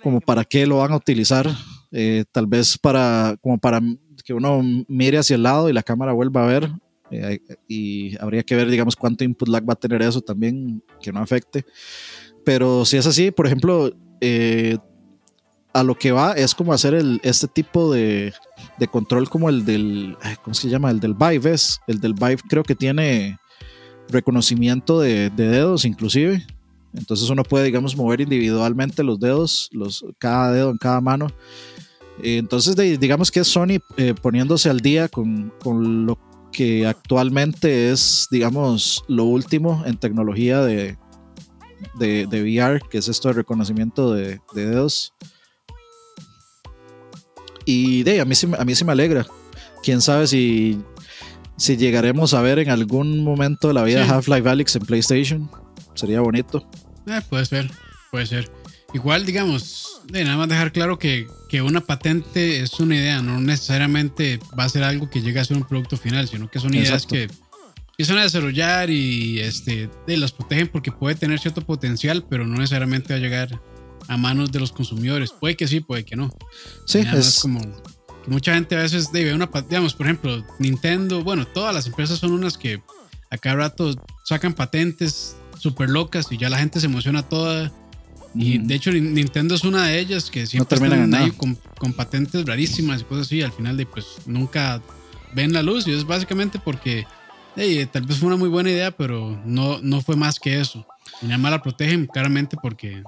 [0.00, 1.50] como para qué lo van a utilizar,
[1.90, 3.80] eh, tal vez para, como para
[4.24, 6.70] que uno mire hacia el lado y la cámara vuelva a ver,
[7.68, 11.20] y habría que ver, digamos, cuánto input lag va a tener eso también, que no
[11.20, 11.66] afecte.
[12.42, 13.92] Pero si es así, por ejemplo,
[15.74, 18.32] a lo que va es como hacer este tipo de,
[18.78, 20.90] de control como el del, ¿cómo se llama?
[20.90, 23.36] El del Vive es, el del Vive creo que tiene
[24.08, 26.46] reconocimiento de, dedos inclusive.
[26.94, 31.28] Entonces uno puede, digamos, mover individualmente los dedos, los, cada dedo en cada mano.
[32.22, 36.18] Entonces, digamos que es Sony eh, poniéndose al día con, con, lo
[36.52, 40.98] que actualmente es, digamos, lo último en tecnología de,
[41.98, 45.14] de, de VR, que es esto de reconocimiento de, de dedos.
[47.64, 49.26] Y de, a, mí, a mí sí me alegra.
[49.82, 50.80] Quién sabe si,
[51.56, 55.50] si llegaremos a ver en algún momento de la vida Half-Life Alyx en PlayStation.
[55.94, 56.66] Sería bonito.
[57.06, 57.70] Eh, puede ser,
[58.10, 58.50] puede ser.
[58.94, 63.40] Igual, digamos, de nada más dejar claro que, que, una patente es una idea, no
[63.40, 66.74] necesariamente va a ser algo que llegue a ser un producto final, sino que son
[66.74, 67.28] ideas que,
[67.96, 72.46] que son a desarrollar y este, de, las protegen porque puede tener cierto potencial, pero
[72.46, 73.60] no necesariamente va a llegar
[74.08, 75.30] a manos de los consumidores.
[75.30, 76.30] Puede que sí, puede que no.
[76.84, 77.60] Sí, es como
[78.26, 82.32] mucha gente a veces debe una, digamos, por ejemplo, Nintendo, bueno, todas las empresas son
[82.32, 82.82] unas que
[83.30, 87.70] a cada rato sacan patentes súper locas y ya la gente se emociona toda.
[88.34, 91.92] Y de hecho Nintendo es una de ellas que siempre no están ahí con, con,
[91.92, 93.42] patentes rarísimas y cosas así.
[93.42, 94.80] Al final de pues nunca
[95.34, 97.06] ven la luz y es básicamente porque
[97.92, 100.86] tal vez fue una muy buena idea, pero no, no fue más que eso.
[101.20, 103.02] Y nada más la protegen claramente porque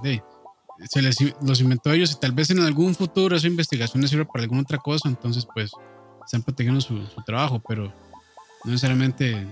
[0.88, 4.27] se les, los inventó ellos y tal vez en algún futuro esa investigación les sirve
[4.27, 5.73] para alguna otra cosa, entonces pues
[6.25, 7.93] están protegiendo su, trabajo, pero
[8.64, 9.47] no necesariamente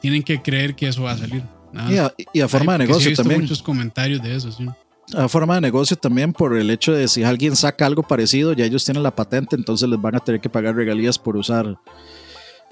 [0.00, 1.42] tienen que creer que eso va a salir.
[2.32, 3.42] Y, a, forma de negocio también.
[3.42, 4.66] muchos comentarios de eso, sí.
[5.14, 8.64] A forma de negocio también por el hecho de si alguien saca algo parecido, ya
[8.64, 11.76] ellos tienen la patente, entonces les van a tener que pagar regalías por usar.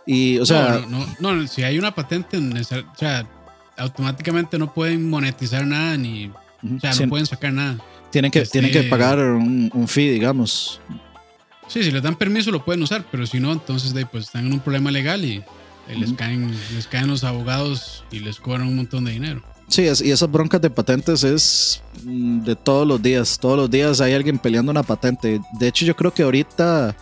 [0.07, 0.85] Y, o sea.
[0.89, 2.65] No, no, si hay una patente, o
[2.97, 3.29] sea,
[3.77, 7.79] automáticamente no pueden monetizar nada ni o sea, no pueden sacar nada.
[8.11, 10.81] Tienen que, tienen que este, pagar un, fee, digamos.
[11.67, 14.53] Sí, si les dan permiso lo pueden usar, pero si no, entonces pues están en
[14.53, 15.43] un problema legal y,
[15.89, 19.43] les, caen, les caen los abogados y les cobran un montón de dinero.
[19.69, 23.39] Sí, y esas broncas de patentes es mm, de todos los días.
[23.39, 25.41] Todos los días hay alguien peleando una patente.
[25.59, 26.95] De hecho, yo creo que ahorita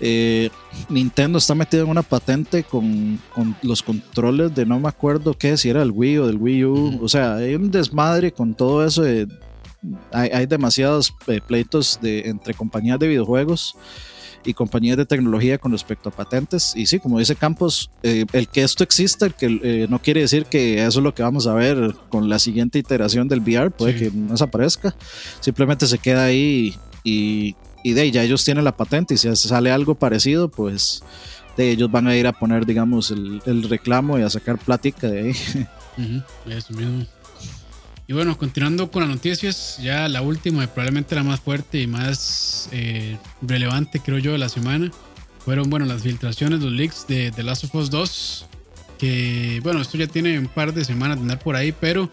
[0.00, 0.50] eh,
[0.88, 3.20] Nintendo está metido en una patente con,
[3.62, 6.98] los controles de no me acuerdo qué, si era el Wii o del Wii U.
[7.02, 9.02] O sea, hay un desmadre con todo eso.
[10.12, 13.76] hay, demasiados eh, pleitos de, entre compañías de videojuegos
[14.48, 16.74] y compañías de tecnología con respecto a patentes.
[16.74, 20.46] Y sí, como dice Campos, eh, el que esto exista, el que no quiere decir
[20.46, 23.94] que eso es lo que vamos a ver con la siguiente iteración del VR, puede
[23.96, 24.94] que no desaparezca,
[25.40, 29.70] simplemente se queda ahí y y de ya ellos tienen la patente y si sale
[29.70, 31.02] algo parecido, pues
[31.56, 35.20] de ellos van a ir a poner, digamos, el, reclamo y a sacar plática de
[35.20, 35.30] ahí.
[36.46, 37.06] eso mismo.
[38.08, 41.86] Y bueno, continuando con las noticias, ya la última y probablemente la más fuerte y
[41.86, 44.90] más eh, relevante, creo yo, de la semana,
[45.44, 48.46] fueron, bueno, las filtraciones, los leaks de The Last of Us 2,
[48.98, 52.10] que, bueno, esto ya tiene un par de semanas de andar por ahí, pero,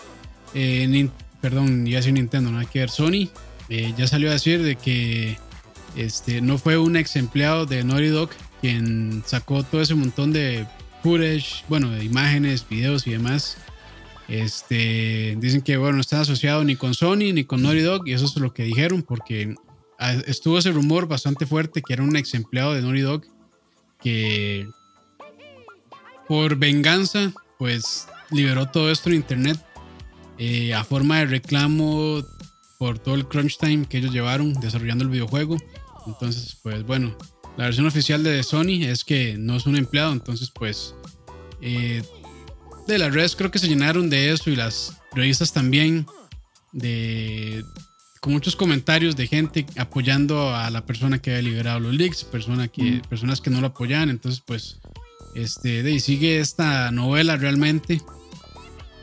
[0.54, 1.08] eh,
[1.40, 3.30] perdón, ya sin Nintendo, hay que ver, Sony
[3.70, 5.38] eh, ya salió a decir de que
[5.96, 10.68] este, no fue un ex empleado de Naughty Dog quien sacó todo ese montón de
[11.04, 13.58] footage, bueno, de imágenes, videos y demás.
[14.28, 18.14] Este, dicen que bueno, no está asociado ni con Sony ni con Naughty Dog y
[18.14, 19.56] eso es lo que dijeron porque
[20.00, 23.22] ah, estuvo ese rumor bastante fuerte que era un ex empleado de Naughty Dog
[24.02, 24.68] que
[26.28, 29.60] por venganza pues liberó todo esto en internet
[30.38, 32.24] eh, a forma de reclamo
[32.78, 35.58] por todo el crunch time que ellos llevaron desarrollando el videojuego.
[36.08, 37.16] Entonces, pues bueno,
[37.58, 40.94] la versión oficial de Sony es que no es un empleado, entonces pues
[41.62, 42.04] eh,
[42.88, 46.06] de las redes creo que se llenaron de eso y las revistas también
[46.72, 47.64] de
[48.20, 52.68] con muchos comentarios de gente apoyando a la persona que había liberado los leaks, persona
[52.68, 54.80] que, personas que no lo apoyan, entonces pues
[55.36, 58.02] este de, sigue esta novela realmente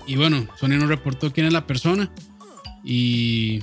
[0.07, 2.13] y bueno, Sony no reportó quién es la persona
[2.85, 3.61] y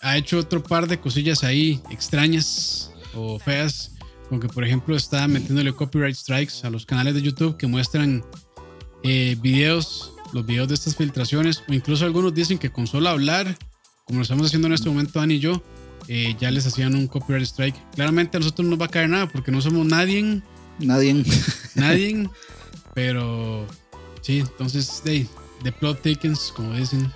[0.00, 3.92] ha hecho otro par de cosillas ahí extrañas o feas.
[4.28, 8.24] Como que, por ejemplo, está metiéndole copyright strikes a los canales de YouTube que muestran
[9.02, 11.62] eh, videos, los videos de estas filtraciones.
[11.68, 13.56] O incluso algunos dicen que con solo hablar,
[14.04, 15.62] como lo estamos haciendo en este momento, Dani y yo,
[16.08, 17.76] eh, ya les hacían un copyright strike.
[17.94, 20.42] Claramente a nosotros no nos va a caer nada porque no somos nadie.
[20.78, 21.24] Nadie.
[21.74, 22.28] Nadie.
[22.94, 23.66] pero
[24.20, 25.26] sí, entonces, de,
[25.62, 27.10] de plot thickens, como dicen.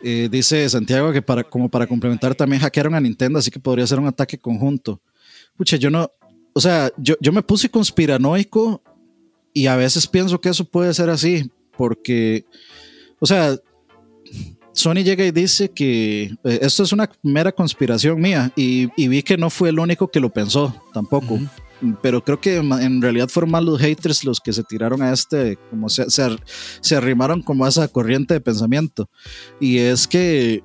[0.00, 3.86] Eh, dice Santiago que para, como para complementar también hackearon a Nintendo, así que podría
[3.86, 5.00] ser un ataque conjunto.
[5.56, 6.08] Pucha, yo no,
[6.52, 8.82] o sea, yo, yo me puse conspiranoico
[9.58, 12.44] y a veces pienso que eso puede ser así, porque,
[13.18, 13.56] o sea,
[14.72, 19.36] Sony llega y dice que eh, esto es una mera conspiración mía y, vi que
[19.36, 21.40] no fue el único que lo pensó tampoco.
[22.02, 25.58] Pero creo que en realidad fueron más los haters los que se tiraron a este,
[25.70, 29.10] como se, se, arrimaron como a esa corriente de pensamiento.
[29.58, 30.62] Y es que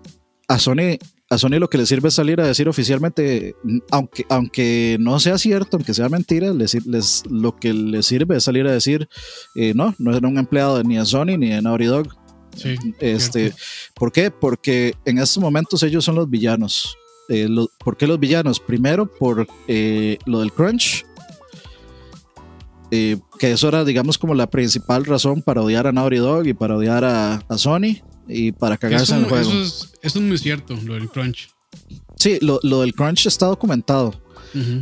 [0.48, 1.00] a Sony
[1.34, 3.56] a Sony lo que le sirve es salir a decir oficialmente,
[3.92, 8.44] aunque, aunque no sea cierto, aunque sea mentira, les, les, lo que le sirve es
[8.44, 9.08] salir a decir,
[9.56, 12.08] eh, no, no era un empleado ni de Sony ni de Naughty Dog.
[13.00, 13.54] este,
[13.94, 14.32] ¿Por qué?
[14.32, 16.98] Porque en estos momentos ellos son los villanos.
[17.30, 17.48] Eh,
[17.84, 18.60] ¿Por qué los villanos?
[18.60, 21.06] Primero, por eh, lo del crunch.
[22.92, 26.54] Eh, que eso era, digamos, como la principal razón para odiar a Naughty Dog y
[26.54, 29.52] para odiar a, Sony y para cagarse en el juego.
[29.52, 31.50] Eso es, muy cierto, lo del crunch.
[32.18, 34.14] Sí, lo, lo del crunch está documentado.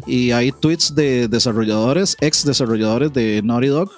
[0.05, 3.89] Y hay tweets de desarrolladores, ex desarrolladores de Naughty Dog,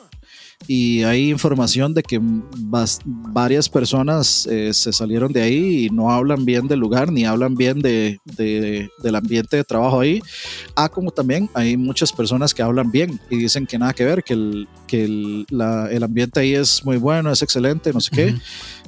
[0.67, 6.45] y hay información de que varias personas eh, se salieron de ahí y no hablan
[6.45, 10.21] bien del lugar ni hablan bien de, del ambiente de trabajo ahí.
[10.75, 14.23] Ah, como también hay muchas personas que hablan bien y dicen que nada que ver,
[14.23, 15.45] que el, que el,
[15.91, 18.35] el ambiente ahí es muy bueno, es excelente, no sé qué.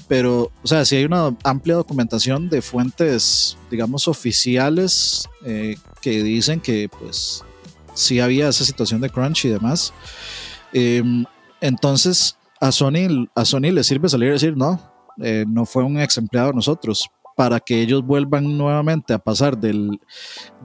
[0.08, 6.60] Pero, o sea, si hay una amplia documentación de fuentes, digamos, oficiales eh, que dicen
[6.60, 7.44] que, pues,
[7.96, 9.94] sí había esa situación de crunch y demás.
[10.74, 11.02] Eh,
[11.66, 14.80] entonces, a Sony, a Sony le sirve salir y decir, no,
[15.22, 19.58] eh, no fue un ex empleado de nosotros, para que ellos vuelvan nuevamente a pasar
[19.58, 20.00] del,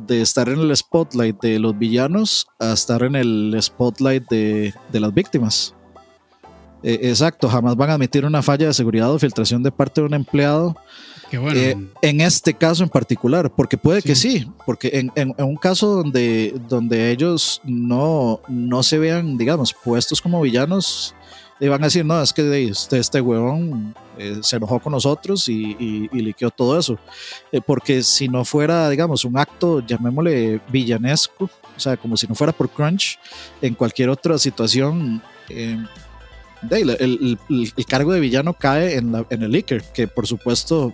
[0.06, 5.12] de estar en el spotlight de los villanos a estar en el spotlight de, las
[5.12, 5.74] víctimas.
[6.82, 10.06] Eh, exacto, jamás van a admitir una falla de seguridad o filtración de parte de
[10.06, 10.76] un empleado.
[11.32, 16.54] Eh, en este caso en particular, porque puede que sí, porque en, un caso donde,
[16.68, 21.14] donde ellos no, no se vean, digamos, puestos como villanos,
[21.60, 25.48] le van a decir, no, es que este, este huevón eh, se enojó con nosotros
[25.48, 26.98] y, y, liqueó todo eso.
[27.52, 32.34] Eh, porque si no fuera, digamos, un acto, llamémosle villanesco, o sea, como si no
[32.34, 33.18] fuera por crunch,
[33.60, 35.22] en cualquier otra situación,
[36.68, 37.38] el,
[37.88, 40.92] cargo de villano cae en, el leaker, que por supuesto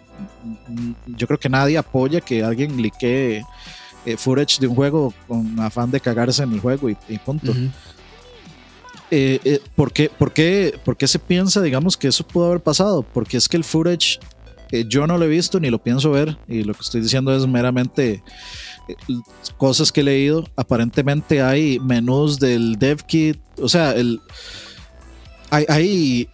[1.07, 3.43] yo creo que nadie apoya que alguien liquee
[4.05, 7.53] eh, footage de un juego con afán de cagarse en el juego y, punto.
[9.11, 12.61] Eh, eh, ¿por, qué, por, qué, ¿Por qué se piensa, digamos, que eso pudo haber
[12.61, 13.03] pasado?
[13.03, 14.19] Porque es que el footage
[14.89, 17.47] yo no lo he visto ni lo pienso ver y lo que estoy diciendo es
[17.47, 18.23] meramente
[19.57, 20.45] cosas que he leído.
[20.57, 24.21] Aparentemente hay menús del dev kit, o sea, el
[25.51, 26.29] hay,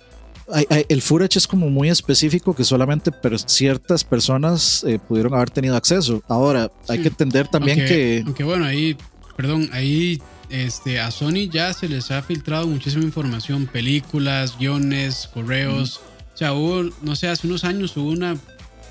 [0.89, 3.11] el footage es como muy específico que solamente
[3.47, 6.23] ciertas personas eh, pudieron haber tenido acceso.
[6.29, 8.23] Ahora, hay que entender también que...
[8.25, 8.97] Aunque bueno, ahí,
[9.37, 10.21] perdón, ahí
[10.51, 16.01] este, a Sony ya se les ha filtrado muchísima información, películas, guiones, correos.
[16.35, 18.37] O sea, hubo, no sé, hace unos años hubo una,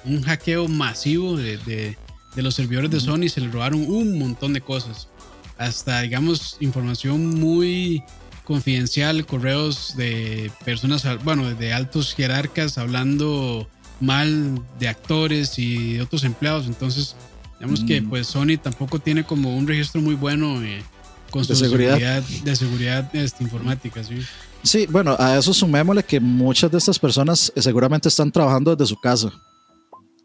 [0.06, 1.98] un hackeo masivo de, de,
[2.42, 5.10] los servidores de Sony, se le robaron un montón de cosas.
[5.58, 8.04] Hasta, digamos, información muy
[8.52, 13.66] confidencial, correos de personas, bueno, de altos jerarcas hablando
[14.02, 16.68] mal de actores y de otros empleados.
[16.68, 17.16] Entonces,
[17.60, 18.10] digamos que mm.
[18.10, 20.84] pues Sony tampoco tiene como un registro muy bueno eh,
[21.30, 22.22] con su seguridad.
[22.44, 24.04] de seguridad este, informática.
[24.04, 24.16] ¿sí?
[24.64, 28.90] sí, bueno, a eso sumémosle que muchas de estas personas eh, seguramente están trabajando desde
[28.90, 29.32] su casa.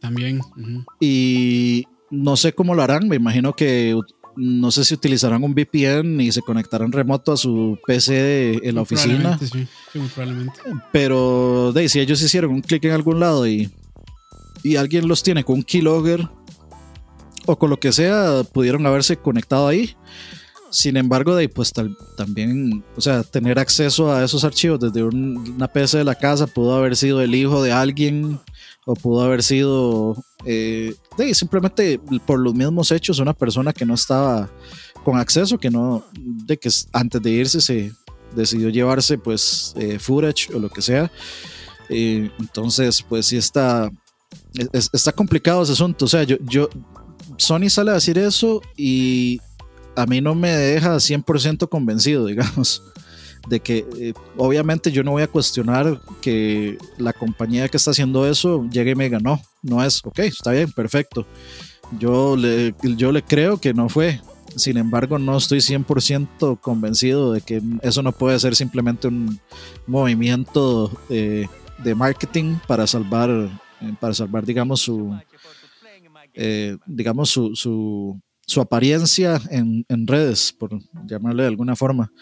[0.01, 0.41] También.
[0.99, 3.97] Y no sé cómo lo harán, me imagino que
[4.37, 8.83] no sé si utilizarán un VPN y se conectarán remoto a su PC en la
[8.83, 9.39] oficina.
[9.39, 9.67] Sí,
[10.15, 10.61] probablemente.
[10.93, 13.71] Pero de, si ellos hicieron un clic en algún lado y,
[14.63, 16.29] y alguien los tiene con un keylogger
[17.47, 19.97] o con lo que sea, pudieron haberse conectado ahí.
[20.71, 21.73] Sin embargo, de pues
[22.17, 26.75] también, o sea, tener acceso a esos archivos desde una PC de la casa pudo
[26.75, 28.41] haber sido el hijo de alguien
[28.85, 30.95] o pudo haber sido eh,
[31.33, 34.51] simplemente por los mismos hechos una persona que no estaba
[35.05, 37.93] con acceso, que no, de que antes de irse se
[38.35, 41.11] decidió llevarse pues eh, footage o lo que sea.
[41.89, 43.91] Eh, entonces, pues sí está,
[44.73, 46.05] está complicado ese asunto.
[46.05, 46.69] O sea, yo, yo,
[47.39, 49.41] Sony sale a decir eso y
[49.95, 52.83] a mí no me deja 100% convencido, digamos
[53.49, 58.29] de que eh, obviamente yo no voy a cuestionar que la compañía que está haciendo
[58.29, 61.27] eso llegue y me diga, no, no es, ok, está bien, perfecto.
[61.99, 64.21] Yo le, yo le creo que no fue.
[64.57, 69.39] Sin embargo, no estoy 100% convencido de que eso no puede ser simplemente un
[69.87, 71.47] movimiento eh,
[71.79, 73.51] de marketing para salvar
[74.01, 75.15] para salvar, digamos, su,
[76.87, 80.71] digamos, su, su, su apariencia en, en, redes, por
[81.05, 82.13] llamarle de alguna forma.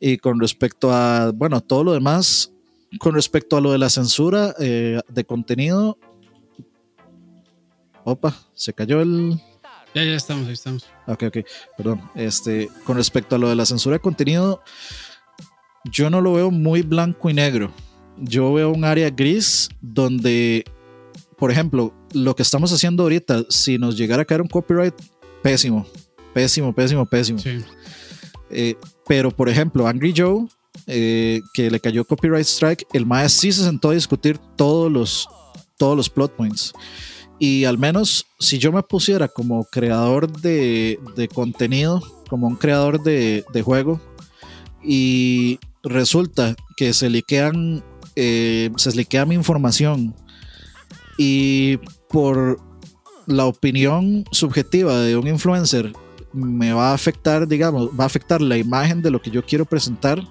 [0.00, 2.52] Y con respecto a, bueno, todo lo demás,
[2.98, 5.98] con respecto a lo de la censura eh, de contenido,
[8.02, 9.38] opa, se cayó el...
[9.94, 10.86] Ya, ya estamos, ahí estamos.
[11.06, 11.38] Ok, ok,
[11.76, 12.00] perdón.
[12.14, 14.62] Este, con respecto a lo de la censura de contenido,
[15.84, 17.70] yo no lo veo muy blanco y negro.
[18.16, 20.64] Yo veo un área gris donde,
[21.38, 24.94] por ejemplo, lo que estamos haciendo ahorita, si nos llegara a caer un copyright,
[25.44, 25.86] pésimo,
[26.32, 27.38] pésimo, pésimo, pésimo.
[28.48, 28.76] Eh,
[29.06, 30.46] pero, por ejemplo, Angry Joe,
[30.86, 35.28] eh, que le cayó copyright strike, el maestro sí se sentó a discutir todos los,
[35.76, 36.72] todos los plot points.
[37.38, 43.02] Y al menos si yo me pusiera como creador de, de contenido, como un creador
[43.02, 44.00] de, de, juego,
[44.82, 47.84] y resulta que se liquean,
[48.16, 50.14] eh, se liquea mi información
[51.18, 51.76] y
[52.08, 52.58] por
[53.26, 55.92] la opinión subjetiva de un influencer
[56.32, 59.64] me va a afectar, digamos, va a afectar la imagen de lo que yo quiero
[59.64, 60.22] presentar,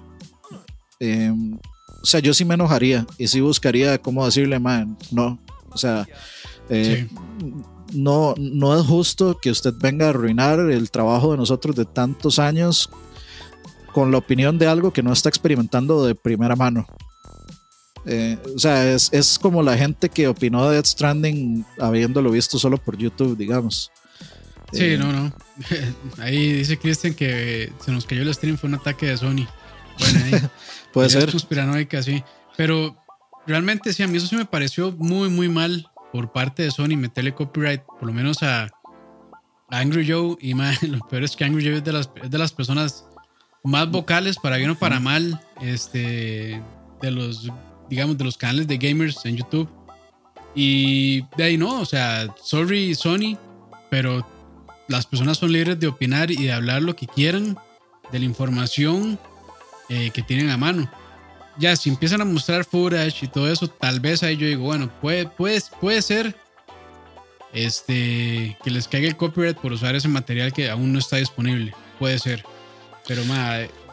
[1.00, 1.58] em,
[2.02, 5.38] o sea, yo sí me enojaría y sí buscaría cómo decirle, man, no,
[5.70, 6.06] o sea,
[6.68, 7.08] eh,
[7.94, 12.38] no, no es justo que usted venga a arruinar el trabajo de nosotros de tantos
[12.38, 12.90] años
[13.92, 16.86] con la opinión de algo que no está experimentando de primera mano.
[18.06, 22.58] Eh, o sea, es, es, como la gente que opinó de Death Stranding habiéndolo visto
[22.58, 23.90] solo por YouTube, digamos.
[24.72, 25.32] Sí, eh, no, no.
[26.18, 29.46] Ahí dice Christian que se nos cayó el stream, fue un ataque de Sony.
[29.98, 30.32] Bueno, ahí,
[30.92, 31.30] Puede ser.
[31.30, 32.22] Conspiranoica, sí.
[32.56, 32.96] Pero
[33.46, 36.96] realmente sí, a mí eso sí me pareció muy, muy mal por parte de Sony
[36.96, 38.68] meterle copyright, por lo menos a,
[39.70, 40.36] Angry Joe.
[40.40, 43.06] Y más, lo peor es que Angry Joe es de las, es de las personas
[43.62, 46.60] más vocales, para bien o para mal, este,
[47.00, 47.50] de los
[47.88, 49.68] digamos, de los canales de gamers en YouTube.
[50.54, 53.36] Y de ahí no, o sea, sorry Sony,
[53.90, 54.26] pero
[54.88, 57.56] las personas son libres de opinar y de hablar lo que quieran
[58.12, 59.18] de la información
[59.88, 60.90] eh, que tienen a mano.
[61.58, 64.90] Ya, si empiezan a mostrar footage y todo eso, tal vez ahí yo digo, bueno,
[65.00, 66.36] puede, puede, puede ser
[67.52, 71.72] este, que les caiga el copyright por usar ese material que aún no está disponible.
[71.98, 72.44] Puede ser.
[73.06, 73.22] Pero,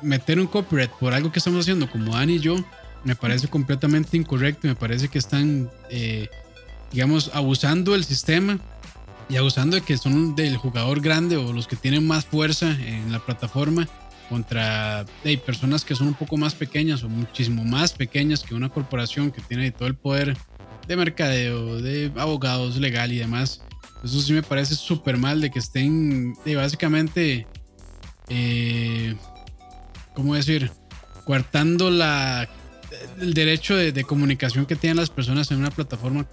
[0.02, 2.56] meter un copyright por algo que estamos haciendo como Dani y yo,
[3.04, 4.68] me parece completamente incorrecto.
[4.68, 6.30] Me parece que están, eh,
[6.92, 8.60] digamos, abusando del sistema
[9.30, 13.12] y abusando de que son del jugador grande o los que tienen más fuerza en
[13.12, 13.88] la plataforma
[14.30, 15.06] contra
[15.46, 19.42] personas que son un poco más pequeñas o muchísimo más pequeñas que una corporación que
[19.42, 20.38] tiene todo el poder
[20.88, 23.62] de mercadeo, de abogados legal y demás.
[24.04, 27.46] Eso sí me parece súper mal de que estén básicamente,
[28.30, 29.16] eh,
[30.16, 30.72] ¿cómo decir?
[31.26, 32.50] Coartando la
[33.20, 36.26] el derecho de, comunicación que tienen las personas en una plataforma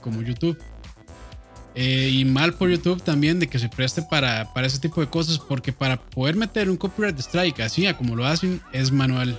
[0.00, 0.58] como YouTube.
[1.74, 5.08] Eh, y mal por YouTube también de que se preste para, para ese tipo de
[5.08, 9.38] cosas, porque para poder meter un copyright strike así como lo hacen es manual.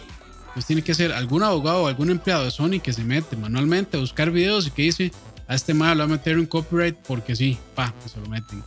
[0.53, 3.97] Pues tiene que ser algún abogado o algún empleado de Sony que se mete manualmente
[3.97, 5.11] a buscar videos y que dice
[5.47, 8.63] a este mal lo va a meter un copyright porque sí, pa, se lo meten.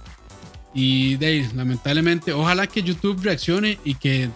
[0.75, 4.29] Y de ahí, lamentablemente, ojalá que YouTube reaccione y que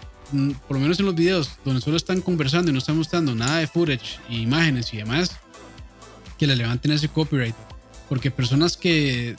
[0.66, 3.58] por lo menos en los videos donde solo están conversando y no están mostrando nada
[3.58, 5.36] de footage, imágenes y demás,
[6.38, 7.54] que le levanten ese copyright.
[8.08, 9.36] Porque personas que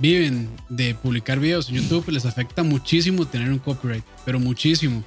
[0.00, 5.04] viven de publicar videos en YouTube les afecta muchísimo tener un copyright, pero muchísimo.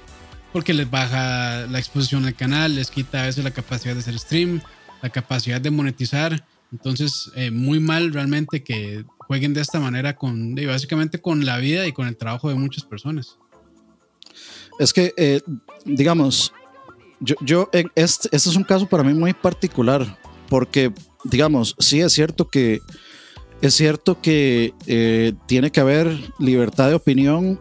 [0.52, 4.18] Porque les baja la exposición al canal, les quita a veces la capacidad de hacer
[4.18, 4.62] stream,
[5.02, 6.46] la capacidad de monetizar.
[6.72, 11.86] Entonces, eh, muy mal realmente que jueguen de esta manera con, básicamente con la vida
[11.86, 13.38] y con el trabajo de muchas personas.
[14.78, 15.40] Es que, eh,
[15.84, 16.52] digamos,
[17.20, 20.18] yo, yo este, este, es un caso para mí muy particular,
[20.48, 20.92] porque,
[21.24, 22.80] digamos, sí es cierto que
[23.60, 27.58] es cierto que eh, tiene que haber libertad de opinión,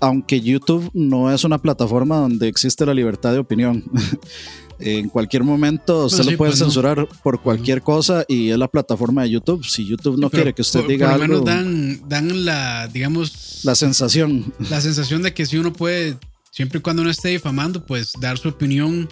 [0.00, 3.84] aunque YouTube no es una plataforma donde existe la libertad de opinión.
[4.80, 9.22] en cualquier momento se lo puede pues censurar por cualquier cosa y es la plataforma
[9.22, 9.64] de YouTube.
[9.64, 13.47] Si YouTube no quiere que usted diga por lo menos dan, dan la, digamos...
[13.64, 14.52] La sensación.
[14.70, 16.16] La sensación de que si uno puede
[16.50, 19.08] siempre y cuando no esté difamando, pues dar su opinión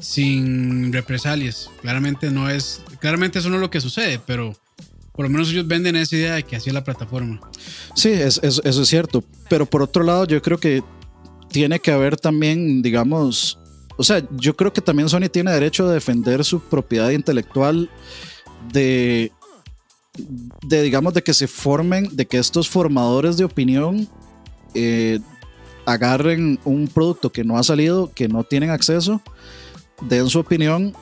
[0.00, 1.70] sin represalias.
[1.80, 4.54] Claramente no es, claramente eso no es lo que sucede, pero
[5.12, 7.40] por lo menos ellos venden esa idea de que así es la plataforma.
[7.94, 9.24] Sí, eso es cierto.
[9.48, 10.82] Pero por otro lado, yo creo que
[11.50, 13.58] tiene que haber también, digamos,
[13.96, 17.90] o sea, yo creo que también Sony tiene derecho a defender su propiedad intelectual
[18.72, 19.32] de,
[20.62, 24.08] de digamos, de que se formen, de que estos formadores de opinión
[24.74, 25.20] eh,
[25.86, 29.22] agarren un producto que no ha salido, que no tienen acceso,
[30.02, 30.94] den su opinión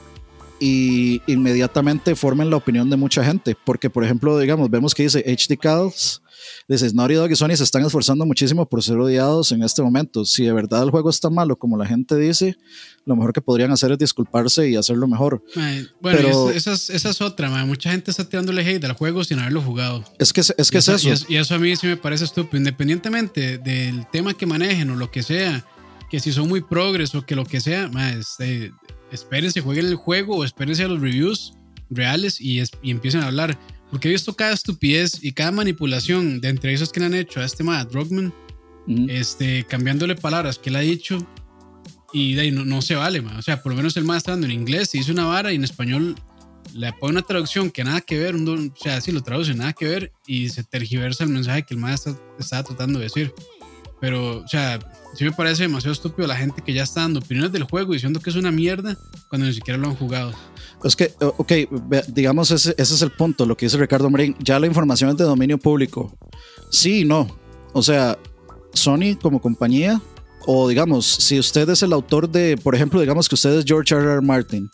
[0.60, 3.56] y inmediatamente formen la opinión de mucha gente.
[3.64, 6.22] Porque, por ejemplo, digamos, vemos que dice HD Calls,
[6.68, 10.24] dices, Naughty Dog y Sony se están esforzando muchísimo por ser odiados en este momento.
[10.24, 12.56] Si de verdad el juego está malo, como la gente dice,
[13.04, 15.42] lo mejor que podrían hacer es disculparse y hacerlo mejor.
[15.54, 20.04] bueno, Pero, esa, es, otra, mucha gente está tirándole hate al juego sin haberlo jugado.
[20.18, 21.08] Es que, es, que es eso.
[21.28, 21.54] Y, eso.
[21.54, 25.64] a mí sí me parece estúpido, independientemente del tema que manejen o lo que sea,
[26.10, 28.72] que si son muy progres o que lo que sea, este,
[29.12, 31.54] espérense, jueguen el juego o espérense a los reviews
[31.90, 33.58] reales y, y empiecen a hablar.
[33.90, 37.40] Porque he visto cada estupidez y cada manipulación de entre esos que le han hecho
[37.40, 38.34] a este Matt Drogman,
[39.08, 41.18] este, cambiándole palabras que él ha dicho
[42.12, 44.50] y de ahí no, se vale, o sea, por lo menos el más está en
[44.50, 46.14] inglés, se dice una vara y en español
[46.72, 49.86] le pone una traducción que nada que ver, o sea, si lo traduce nada que
[49.86, 53.34] ver y se tergiversa el mensaje que el maestro estaba tratando de decir.
[54.00, 54.78] Pero, o sea,
[55.14, 58.20] sí me parece demasiado estúpido la gente que ya está dando opiniones del juego diciendo
[58.20, 58.96] que es una mierda
[59.28, 60.34] cuando ni siquiera lo han jugado.
[60.84, 61.52] Es que, ok,
[62.08, 64.36] digamos, ese, ese es el punto, lo que dice Ricardo Marín.
[64.38, 66.16] Ya la información es de dominio público.
[66.70, 67.26] Sí y no.
[67.72, 68.18] O sea,
[68.72, 70.00] Sony como compañía,
[70.46, 73.94] o digamos, si usted es el autor de, por ejemplo, digamos que usted es George.
[73.94, 74.20] R.
[74.20, 74.70] Martin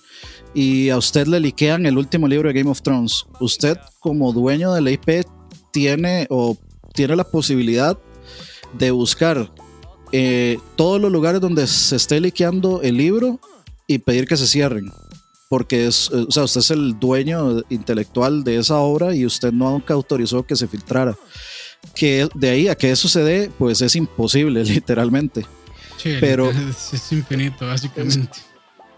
[0.54, 4.72] y a usted le liquean el último libro de Game of Thrones, usted como dueño
[4.74, 5.24] de la IP
[5.70, 6.58] tiene o
[6.92, 7.98] tiene la posibilidad
[8.78, 9.50] de buscar
[10.12, 13.40] eh, todos los lugares donde se esté liqueando el libro
[13.86, 14.92] y pedir que se cierren.
[15.52, 19.52] Porque es, eh, o sea, usted es el dueño intelectual de esa obra y usted
[19.52, 21.14] nunca autorizó que se filtrara.
[21.94, 25.44] Que de ahí a que eso se dé, pues es imposible, literalmente.
[26.20, 28.30] Pero es infinito, básicamente.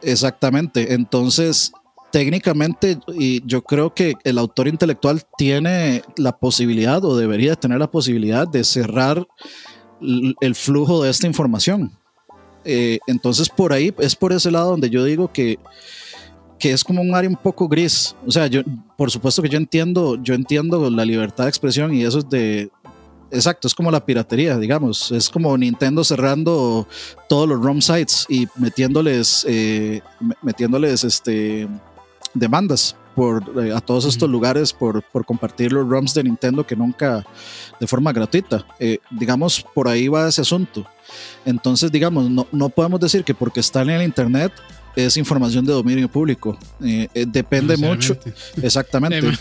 [0.00, 0.94] exactamente.
[0.94, 1.72] Entonces,
[2.12, 7.90] técnicamente, y yo creo que el autor intelectual tiene la posibilidad o debería tener la
[7.90, 9.26] posibilidad de cerrar
[10.00, 11.90] el flujo de esta información.
[12.64, 15.58] Eh, entonces, por ahí es por ese lado donde yo digo que,
[16.58, 18.14] que es como un área un poco gris.
[18.26, 18.62] O sea, yo,
[18.96, 22.70] por supuesto que yo entiendo, yo entiendo la libertad de expresión y eso es de,
[23.30, 25.10] exacto, es como la piratería, digamos.
[25.12, 26.86] Es como Nintendo cerrando
[27.28, 30.00] todos los ROM sites y metiéndoles, eh,
[30.42, 31.68] metiéndoles este,
[32.32, 36.74] demandas por, eh, a todos estos lugares por, por, compartir los ROMs de Nintendo que
[36.74, 37.24] nunca
[37.78, 38.66] de forma gratuita.
[38.78, 40.84] Eh, digamos, por ahí va ese asunto.
[41.44, 44.52] Entonces, digamos, no, no, podemos decir que porque está en el Internet
[44.96, 46.58] es información de dominio público.
[46.82, 48.16] Eh, depende mucho.
[48.62, 49.32] Exactamente.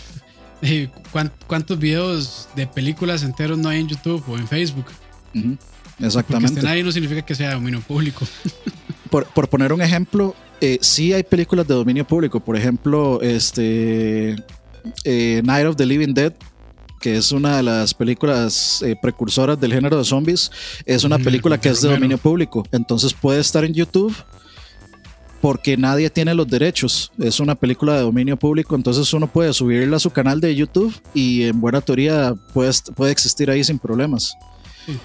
[1.46, 4.86] ¿Cuántos videos de películas enteros no hay en YouTube o en Facebook?
[6.00, 6.54] Exactamente.
[6.54, 8.26] Porque ahí no significa que sea dominio público.
[9.10, 12.40] por, por poner un ejemplo, eh, sí hay películas de dominio público.
[12.40, 14.36] Por ejemplo, este
[15.04, 16.32] eh, Night of the Living Dead,
[17.00, 20.50] que es una de las películas eh, precursoras del género de zombies,
[20.86, 22.66] es una película que es de dominio público.
[22.72, 24.14] Entonces puede estar en YouTube
[25.44, 27.12] porque nadie tiene los derechos.
[27.18, 30.90] Es una película de dominio público, entonces uno puede subirla a su canal de YouTube
[31.12, 34.34] y en buena teoría puede, puede existir ahí sin problemas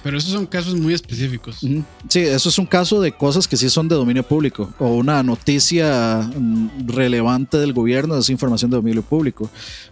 [0.04, 1.60] pero esos son casos muy específicos.
[2.08, 5.24] Sí, eso es un caso de cosas que sí son de dominio público o una
[5.24, 9.50] noticia mm, relevante del gobierno es información de dominio público.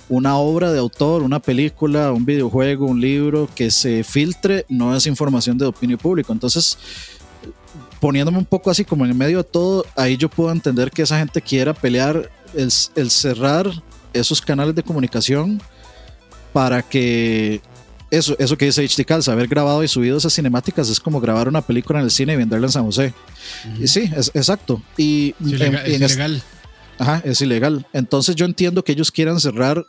[0.09, 5.07] Una obra de autor, una película, un videojuego, un libro que se filtre no es
[5.07, 6.33] información de dominio público.
[6.33, 6.77] Entonces,
[7.99, 11.17] poniéndome un poco así como en medio de todo, ahí yo puedo entender que esa
[11.19, 13.67] gente quiera pelear el, el cerrar
[14.13, 15.61] esos canales de comunicación
[16.53, 17.61] para que
[18.09, 21.47] eso, eso que dice HD Calza, haber grabado y subido esas cinemáticas es como grabar
[21.47, 23.13] una película en el cine y venderla en San José.
[23.79, 24.81] y sí, es, exacto.
[24.95, 26.41] Y es ilegal.
[26.97, 27.85] ajá, es ilegal.
[27.93, 29.85] Entonces yo entiendo que ellos quieran cerrar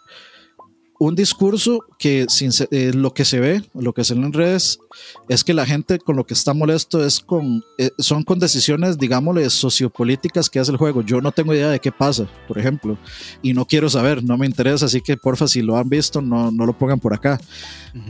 [0.99, 4.81] un discurso que sin, eh, lo que se ve, lo que se ve en redes,
[5.29, 8.99] es que la gente con lo que está molesto es con, eh, son con decisiones,
[8.99, 11.03] digámosle, sociopolíticas que hace el juego.
[11.03, 12.99] Yo no tengo idea de qué pasa, por ejemplo,
[13.43, 16.51] y no quiero saber, no me interesa, así que porfa, si lo han visto, no,
[16.51, 17.41] no lo pongan por acá.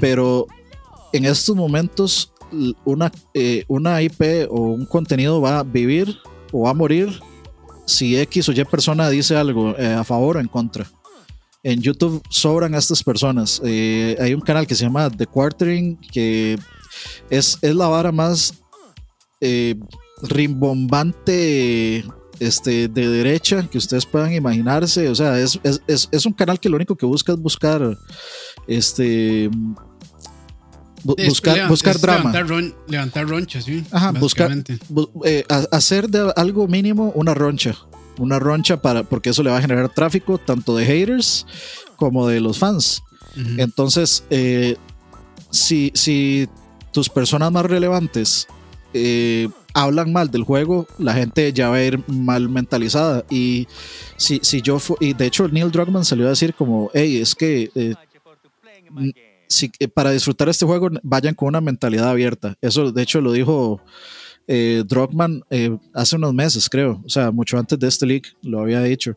[0.00, 0.46] Pero
[1.12, 2.32] en estos momentos,
[2.86, 6.16] una, eh, una IP o un contenido va a vivir
[6.52, 7.20] o va a morir
[7.84, 10.90] si X o Y persona dice algo a favor o en contra
[11.62, 13.60] en YouTube sobran a estas personas.
[13.64, 16.58] Eh, hay un canal que se llama The Quartering, que
[17.30, 18.54] es, es la vara más
[19.40, 19.74] eh,
[20.22, 22.04] rimbombante
[22.40, 25.08] este, de derecha que ustedes puedan imaginarse.
[25.08, 27.96] O sea, es, es, es, un canal que lo único que busca es buscar
[28.66, 29.50] este
[31.02, 32.32] buscar, buscar drama.
[32.88, 33.84] Levantar, ronchas, sí.
[33.90, 34.52] Ajá, buscar,
[35.24, 37.76] eh, hacer de algo mínimo una roncha
[38.18, 41.46] una roncha para, porque eso le va a generar tráfico tanto de haters
[41.96, 43.02] como de los fans.
[43.56, 44.76] Entonces, eh,
[45.50, 46.48] si, si
[46.92, 48.48] tus personas más relevantes
[48.94, 53.24] eh, hablan mal del juego, la gente ya va a ir mal mentalizada.
[53.30, 53.68] Y
[54.16, 57.70] si, si yo y de hecho Neil Druckmann salió a decir como, hey, es que
[57.74, 57.94] eh,
[59.46, 62.56] si, para disfrutar este juego vayan con una mentalidad abierta.
[62.60, 63.80] Eso de hecho lo dijo
[64.48, 64.82] eh,
[65.50, 69.16] eh, hace unos meses, creo, o sea, mucho antes de este leak lo había dicho.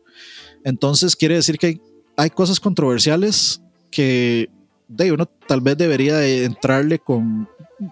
[0.62, 1.80] Entonces quiere decir que hay,
[2.18, 4.50] hay cosas controversiales que
[4.88, 7.48] de uno tal vez debería entrarle con,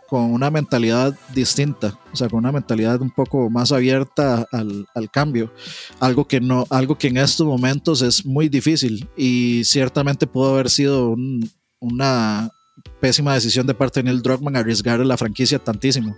[0.07, 5.11] con, una mentalidad distinta, o sea, con una mentalidad un poco más abierta al, al,
[5.11, 5.51] cambio,
[5.99, 10.69] algo que no, algo que en estos momentos es muy difícil y ciertamente pudo haber
[10.69, 11.17] sido
[11.79, 12.51] una
[13.01, 16.15] pésima decisión de parte de Neil Druckmann arriesgar la franquicia tantísimo.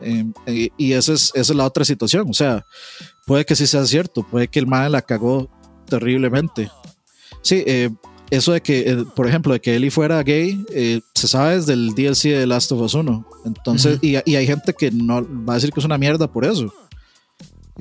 [0.00, 2.64] Em, y esa es, esa es la otra situación, o sea,
[3.26, 5.48] puede que sí sea cierto, puede que el man la cagó
[5.86, 6.70] terriblemente.
[7.42, 7.90] Sí, eh,
[8.30, 11.74] eso de que, eh, por ejemplo, de que Eli fuera gay, eh, se sabe desde
[11.74, 13.26] el DLC de Last of Us 1.
[13.44, 16.72] Entonces, y, hay gente que no va a decir que es una mierda por eso.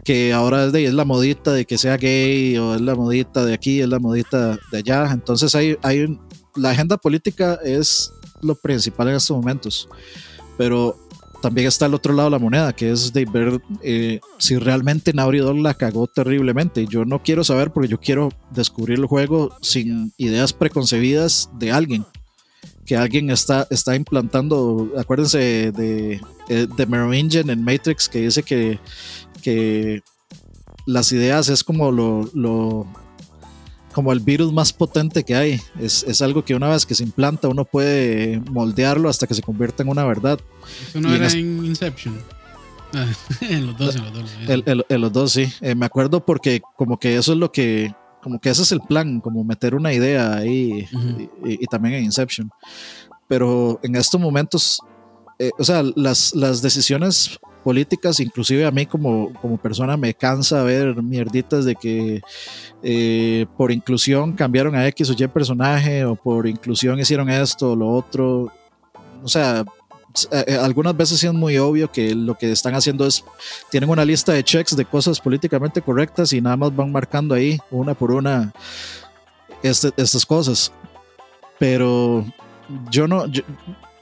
[0.03, 3.45] Que ahora es, de, es la modita de que sea gay, o es la modita
[3.45, 5.09] de aquí, es la modita de allá.
[5.11, 6.19] Entonces, hay, hay
[6.55, 8.11] la agenda política es
[8.41, 9.87] lo principal en estos momentos.
[10.57, 11.02] Pero
[11.43, 15.11] también está el otro lado de la moneda, que es de ver eh, si realmente
[15.11, 16.87] Naughty la cagó terriblemente.
[16.87, 22.05] Yo no quiero saber porque yo quiero descubrir el juego sin ideas preconcebidas de alguien.
[22.85, 28.79] Que alguien está, está implantando, acuérdense de, eh, de Merovingian en Matrix, que dice que,
[29.41, 30.01] que
[30.85, 32.87] las ideas es como lo
[33.93, 35.61] como el virus más potente que hay.
[35.79, 39.41] Es, es, algo que una vez que se implanta uno puede moldearlo hasta que se
[39.41, 40.39] convierta en una verdad.
[40.89, 42.19] Eso no era en, Inception.
[42.93, 43.05] Ah,
[43.41, 44.85] en los dos, en los dos.
[44.89, 45.51] En, los dos, sí.
[45.61, 48.81] Eh, me acuerdo porque como que eso es lo que, como que ese es el
[48.81, 50.87] plan, como meter una idea ahí
[51.45, 52.49] y, también en Inception.
[53.27, 54.79] Pero en estos momentos,
[55.39, 60.63] eh, o sea, las, las decisiones políticas, inclusive a mí como, como persona me cansa
[60.63, 62.21] ver mierditas de que
[62.83, 67.75] eh, por inclusión cambiaron a X o Y personaje o por inclusión hicieron esto o
[67.75, 68.51] lo otro.
[69.23, 69.63] O sea,
[70.31, 73.23] eh, eh, algunas veces es muy obvio que lo que están haciendo es,
[73.71, 77.57] tienen una lista de checks de cosas políticamente correctas y nada más van marcando ahí
[77.71, 78.53] una por una
[79.63, 80.71] este, estas cosas.
[81.57, 82.25] Pero
[82.91, 83.43] yo no, yo,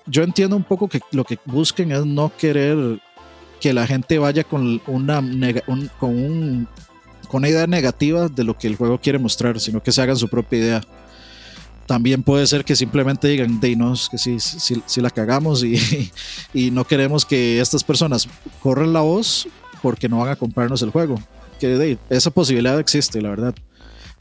[0.05, 2.99] yo entiendo un poco que lo que busquen es no querer
[3.61, 5.21] que la gente vaya con una,
[5.99, 6.67] con, un,
[7.29, 10.17] con una idea negativa de lo que el juego quiere mostrar, sino que se hagan
[10.17, 10.81] su propia idea.
[11.85, 15.63] También puede ser que simplemente digan, Deinos, que sí, sí, la cagamos
[16.53, 18.27] y, no queremos que estas personas
[18.61, 19.47] corran la voz
[19.81, 21.21] porque no van a comprarnos el juego.
[21.59, 23.55] Que de, esa posibilidad existe, la verdad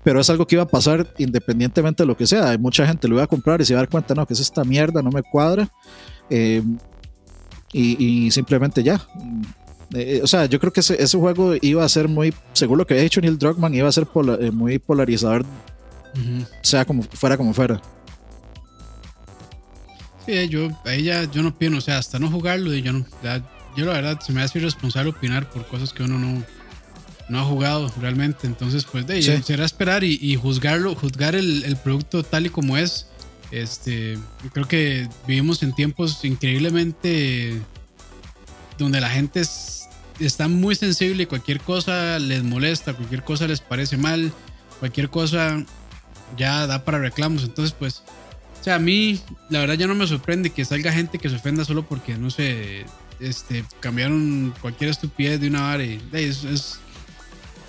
[0.02, 2.48] pero es algo que iba a pasar independientemente de lo que sea.
[2.48, 4.32] Hay mucha gente lo iba a comprar y se va a dar cuenta, no, que
[4.32, 5.68] es esta mierda, no me cuadra.
[6.30, 6.62] Eh,
[7.72, 9.00] y, simplemente ya.
[9.94, 12.78] Eh, eh, o sea, yo creo que ese, ese, juego iba a ser muy, según
[12.78, 14.06] lo que ha dicho Neil Druckmann, iba a ser
[14.40, 15.44] eh, muy polarizador,
[16.62, 17.80] sea como fuera como fuera.
[20.26, 23.04] Sí, yo, ahí ya, yo no pienso, o sea, hasta no jugarlo, y yo no,
[23.76, 26.42] yo la verdad se me hace irresponsable opinar por cosas que uno no,
[27.28, 28.46] no ha jugado realmente.
[28.46, 33.09] Entonces, pues de será esperar y, juzgarlo, juzgar el, el, producto tal y como es
[33.50, 34.18] este,
[34.52, 37.60] creo que vivimos en tiempos increíblemente
[38.78, 39.42] donde la gente
[40.20, 44.32] está muy sensible y cualquier cosa les molesta, cualquier cosa les parece mal,
[44.78, 45.64] cualquier cosa
[46.36, 47.42] ya da para reclamos.
[47.42, 48.02] Entonces, pues,
[48.60, 51.36] o sea, a mí la verdad ya no me sorprende que salga gente que se
[51.36, 52.84] ofenda solo porque, no sé,
[53.18, 56.78] este, cambiaron cualquier estupidez de una es, es,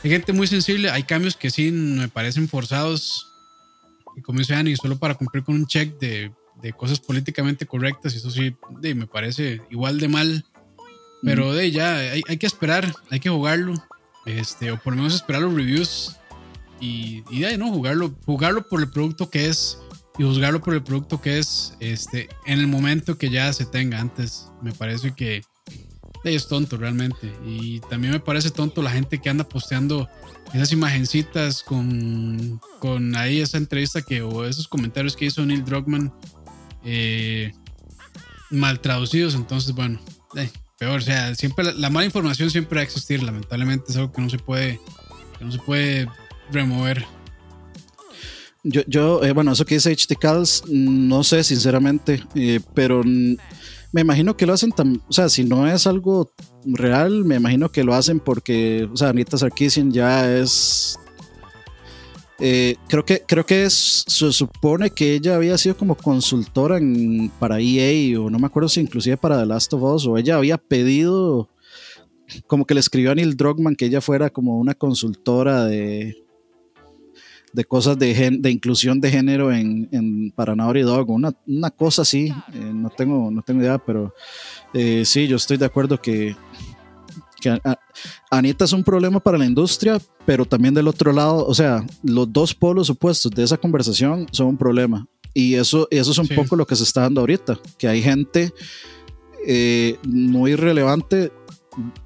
[0.03, 3.30] hay gente muy sensible, hay cambios que sí me parecen forzados
[4.15, 6.31] y como dice Ani, solo para cumplir con un check de,
[6.61, 10.45] de cosas políticamente correctas, y eso sí de, me parece igual de mal.
[11.23, 13.75] Pero de ya hay, hay, que esperar, hay que jugarlo,
[14.25, 16.15] este, o por lo menos esperar los reviews
[16.79, 19.77] y, y de no jugarlo, jugarlo por el producto que es
[20.17, 23.99] y juzgarlo por el producto que es este, en el momento que ya se tenga.
[23.99, 25.43] Antes me parece que
[26.23, 27.33] es tonto realmente.
[27.45, 30.09] Y también me parece tonto la gente que anda posteando
[30.53, 36.13] esas imagencitas con, con ahí esa entrevista que o esos comentarios que hizo Neil Druckmann
[36.83, 37.53] eh,
[38.49, 39.35] mal traducidos.
[39.35, 39.99] Entonces, bueno,
[40.35, 40.99] eh, peor.
[40.99, 43.23] O sea, siempre la, mala información siempre va a existir.
[43.23, 44.79] Lamentablemente es algo que no se puede,
[45.37, 46.09] que no se puede
[46.51, 47.05] remover.
[48.63, 50.13] Yo, yo eh, bueno, eso que dice HT
[50.67, 52.23] no sé sinceramente,
[52.75, 53.03] pero
[53.91, 56.31] me imagino que lo hacen, tan, o sea, si no es algo
[56.65, 60.97] real, me imagino que lo hacen porque, o sea, Anita Sarkeesian ya es...
[62.43, 67.59] Eh, creo que, creo que se supone que ella había sido como consultora en, para
[67.59, 70.57] EA o no me acuerdo si inclusive para The Last of Us o ella había
[70.57, 71.51] pedido
[72.47, 76.15] como que le escribió a Neil Druckmann que ella fuera como una consultora de,
[77.53, 82.03] de cosas de, de inclusión de género en, en para Naughty Dog, una, una cosa
[82.03, 84.13] así, eh, no, tengo, no tengo idea, pero
[84.73, 86.35] eh, sí, yo estoy de acuerdo que,
[87.39, 87.59] que
[88.29, 92.31] Anita es un problema para la industria, pero también del otro lado, o sea, los
[92.31, 95.07] dos polos opuestos de esa conversación son un problema.
[95.33, 98.53] Y eso, eso es un poco lo que se está dando ahorita, que hay gente
[99.47, 101.31] eh, muy relevante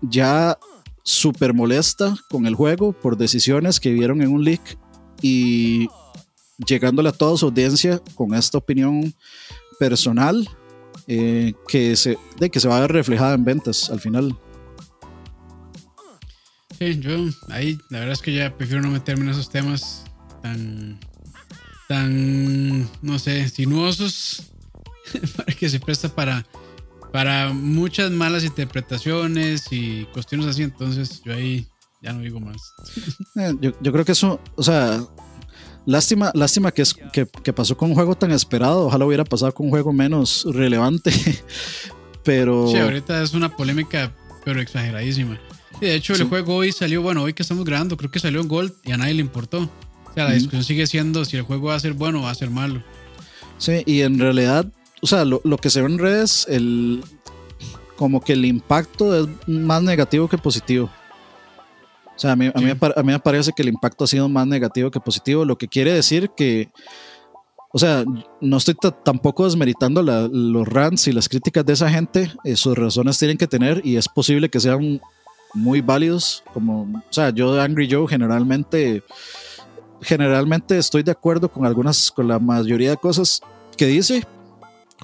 [0.02, 0.58] ya
[1.04, 4.78] súper molesta con el juego por decisiones que vieron en un leak
[5.22, 5.88] y
[6.66, 9.14] llegándole a toda su audiencia con esta opinión
[9.80, 10.48] personal
[11.08, 14.38] eh, que, se, de que se va a ver reflejada en ventas al final.
[16.80, 17.16] Sí, yo
[17.50, 20.04] ahí la verdad es que ya prefiero no meterme en esos temas
[20.42, 21.00] tan,
[21.88, 24.52] tan, no sé, sinuosos
[25.60, 26.46] que se presta para,
[27.14, 30.64] para muchas malas interpretaciones y cuestiones así.
[30.64, 31.68] Entonces yo ahí
[32.06, 32.76] ya no digo más.
[33.36, 35.02] Eh, yo, yo, creo que eso, o sea,
[35.86, 38.86] lástima, lástima que, es, que, que, pasó con un juego tan esperado.
[38.86, 41.12] Ojalá hubiera pasado con un juego menos relevante.
[42.24, 42.70] Pero.
[42.70, 44.14] Sí, ahorita es una polémica,
[44.46, 45.40] pero exageradísima.
[45.82, 48.42] Y de hecho, el juego hoy salió, bueno, hoy que estamos grabando, creo que salió
[48.42, 49.60] en Gold y a nadie le importó.
[49.60, 52.32] O sea, la discusión sigue siendo si el juego va a ser bueno o va
[52.32, 52.82] a ser malo.
[53.58, 54.66] Sí, y en realidad,
[55.02, 57.04] o sea, lo, lo que se ve en redes, el,
[57.96, 60.90] como que el impacto es más negativo que positivo.
[62.16, 64.30] O sea, a mí, a, mí, a mí me parece que el impacto ha sido
[64.30, 66.70] más negativo que positivo, lo que quiere decir que,
[67.74, 68.06] o sea,
[68.40, 72.78] no estoy tampoco desmeritando la, los rants y las críticas de esa gente, eh, sus
[72.78, 75.02] razones tienen que tener y es posible que sean
[75.54, 79.04] muy válidos, como, o sea, yo de Angry Joe generalmente,
[80.02, 83.42] generalmente estoy de acuerdo con algunas, con la mayoría de cosas
[83.76, 84.24] que dice,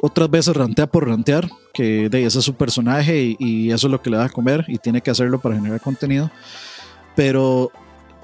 [0.02, 3.92] otras veces rantea por rantear, que de ese es su personaje y, y, eso es
[3.92, 6.32] lo que le da a comer y tiene que hacerlo para generar contenido.
[7.16, 7.72] Pero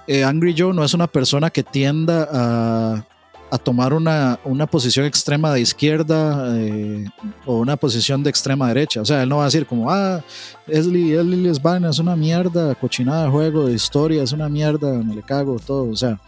[0.07, 3.05] eh, Angry Joe no es una persona que tienda a,
[3.49, 7.05] a tomar una, una, posición extrema de izquierda eh,
[7.45, 9.01] o una posición de extrema derecha.
[9.01, 10.21] O sea, él no va a decir como, ah,
[10.67, 15.23] Esli, Esli es una mierda, cochinada de juego, de historia, es una mierda, me le
[15.23, 15.89] cago, todo.
[15.89, 16.19] O sea,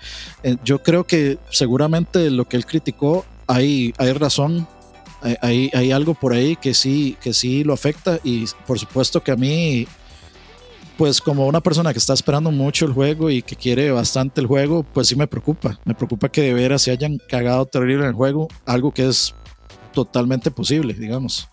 [0.44, 4.68] eh, yo creo que seguramente lo que él criticó, hay, hay razón
[5.42, 9.32] hay, hay, algo por ahí que sí, que sí lo afecta y por supuesto que
[9.32, 9.86] a mí,
[11.00, 14.48] pues como una persona que está esperando mucho el juego y que quiere bastante el
[14.48, 15.80] juego, pues sí me preocupa.
[15.86, 19.34] Me preocupa que de veras se hayan cagado terrible en el juego, algo que es
[19.94, 21.48] totalmente posible, digamos.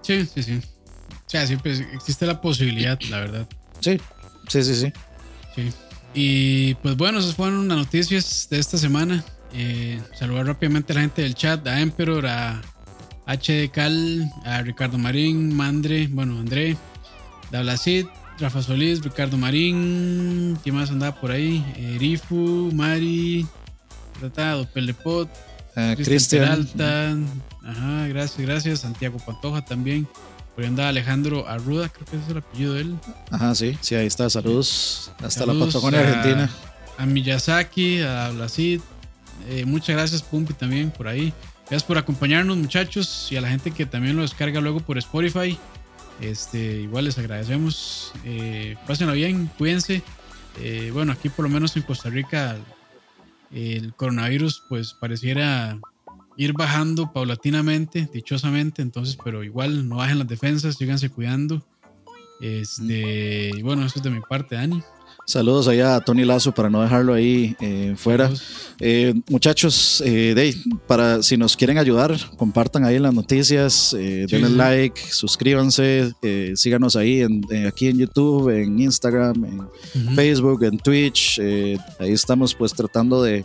[0.00, 0.62] Sí, sí, sí.
[1.10, 3.48] O sea, siempre existe la posibilidad, la verdad.
[3.80, 4.00] Sí,
[4.48, 4.92] sí, sí, sí.
[5.54, 5.70] Sí.
[6.14, 9.22] Y pues bueno, esas fueron las noticias de esta semana.
[9.52, 12.62] Eh, saludar rápidamente a la gente del chat, a Emperor, a
[13.26, 16.78] HD Cal, a Ricardo Marín, Mandre, bueno, André,
[17.50, 18.06] Dablacid,
[18.40, 21.62] Rafa Solís, Ricardo Marín, ¿quién más andaba por ahí?
[21.76, 23.46] Eh, Rifu, Mari,
[24.18, 25.28] Tratado, Pelepot,
[25.76, 27.16] uh, Cristian Alta,
[27.62, 30.08] ajá, gracias, gracias, Santiago Pantoja también.
[30.54, 32.96] Por ahí andaba Alejandro Arruda, creo que ese es el apellido de él.
[33.30, 35.12] Ajá, sí, sí, ahí está, saludos.
[35.18, 36.50] Hasta saludos la Patagonia a, Argentina.
[36.96, 38.80] A Miyazaki, a Dablacid,
[39.48, 41.32] eh, muchas gracias, Pumpi, también por ahí.
[41.68, 45.58] Gracias por acompañarnos, muchachos, y a la gente que también lo descarga luego por Spotify.
[46.20, 48.12] Este, igual les agradecemos.
[48.24, 50.02] Eh, pásenlo bien, cuídense.
[50.58, 52.56] Eh, bueno, aquí por lo menos en Costa Rica
[53.50, 55.78] el coronavirus pues pareciera
[56.36, 61.62] ir bajando paulatinamente, dichosamente, entonces, pero igual no bajen las defensas, síganse cuidando.
[62.40, 64.82] Este, y bueno, eso es de mi parte, Dani.
[65.30, 68.32] Saludos allá a Tony Lazo para no dejarlo ahí eh, fuera.
[68.80, 70.56] Eh, muchachos, eh, de,
[70.88, 76.12] para si nos quieren ayudar, compartan ahí las noticias, eh, denle sí, like, suscríbanse,
[76.56, 80.14] síganos ahí en, en, aquí en YouTube, en Instagram, en uh -huh.
[80.16, 81.38] Facebook, en Twitch.
[81.38, 83.44] ahí estamos pues tratando de,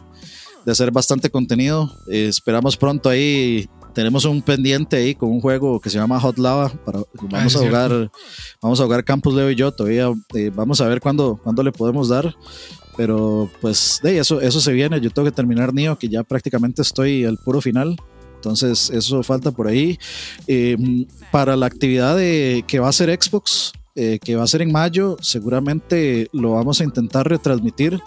[0.65, 1.95] de hacer bastante contenido.
[2.07, 6.69] esperamos pronto ahí tenemos un pendiente ahí con un juego que se llama Hot Lava.
[6.85, 8.11] Para, vamos, ah, a jugar, cierto.
[8.61, 10.13] vamos a jugar Campus Leo y yo todavía.
[10.35, 12.35] Eh, vamos a ver cuándo, cuándo le podemos dar.
[12.97, 14.99] Pero pues de eso, eso se viene.
[14.99, 17.95] Yo tengo que terminar Nio, que ya prácticamente estoy al puro final.
[18.35, 19.97] Entonces eso falta por ahí.
[20.45, 20.77] Eh,
[21.31, 24.73] para la actividad de, que va a ser Xbox, eh, que va a ser en
[24.73, 28.01] mayo, seguramente lo vamos a intentar retransmitir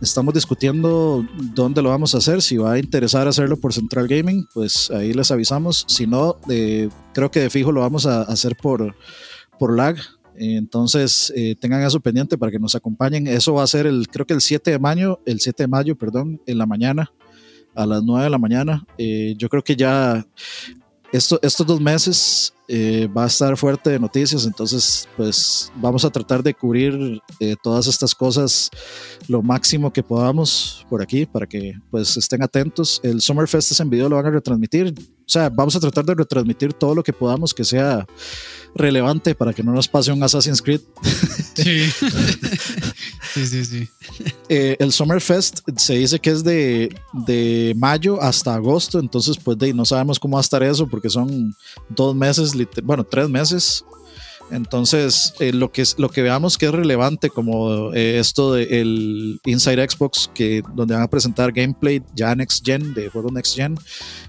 [0.00, 2.42] Estamos discutiendo dónde lo vamos a hacer.
[2.42, 5.86] Si va a interesar hacerlo por Central Gaming, pues ahí les avisamos.
[5.88, 8.94] Si no, eh, creo que de fijo lo vamos a hacer por,
[9.58, 9.96] por lag.
[10.38, 13.26] Entonces eh, tengan eso pendiente para que nos acompañen.
[13.26, 15.96] Eso va a ser el, creo que el 7 de mayo, el 7 de mayo,
[15.96, 17.10] perdón, en la mañana,
[17.74, 18.86] a las 9 de la mañana.
[18.98, 20.26] Eh, yo creo que ya
[21.16, 26.10] esto, estos dos meses eh, va a estar fuerte de noticias, entonces pues vamos a
[26.10, 28.70] tratar de cubrir eh, todas estas cosas
[29.28, 33.00] lo máximo que podamos por aquí para que pues estén atentos.
[33.02, 34.94] El Summerfest en video lo van a retransmitir,
[35.26, 38.06] o sea, vamos a tratar de retransmitir todo lo que podamos que sea
[38.76, 40.82] relevante para que no nos pase un Assassin's Creed.
[41.54, 41.90] Sí,
[43.34, 43.64] sí, sí.
[43.64, 43.88] sí.
[44.48, 49.74] Eh, el Summerfest se dice que es de, de mayo hasta agosto, entonces pues de,
[49.74, 51.56] no sabemos cómo va a estar eso porque son
[51.88, 52.52] dos meses
[52.84, 53.84] bueno, tres meses
[54.50, 59.40] entonces, eh, lo, que es, lo que veamos que es relevante, como eh, esto del
[59.44, 63.76] Inside Xbox, que donde van a presentar gameplay ya Next Gen, de juegos Next Gen,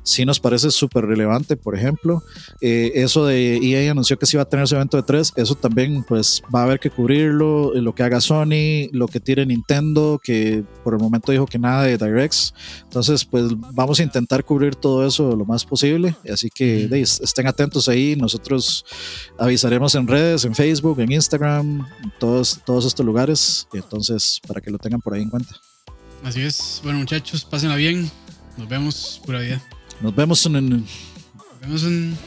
[0.04, 2.24] sí nos parece súper relevante, por ejemplo.
[2.62, 5.56] Eh, eso de EA anunció que sí va a tener su evento de 3, eso
[5.56, 10.20] también pues va a haber que cubrirlo, lo que haga Sony, lo que tire Nintendo,
[10.24, 12.54] que por el momento dijo que nada de Directs.
[12.84, 17.88] Entonces, pues vamos a intentar cubrir todo eso lo más posible, así que estén atentos
[17.88, 18.86] ahí, nosotros
[19.38, 21.88] avisaremos en redes, en Facebook, en Instagram,
[22.20, 23.68] todos, todos estos lugares.
[23.74, 25.56] Entonces, para que lo tengan por ahí en cuenta.
[26.24, 26.82] Así es.
[26.84, 28.10] Bueno, muchachos, pásenla bien.
[28.58, 29.62] Nos vemos, pura vida.
[30.02, 30.70] Nos vemos en.
[30.70, 32.18] Nos vemos en.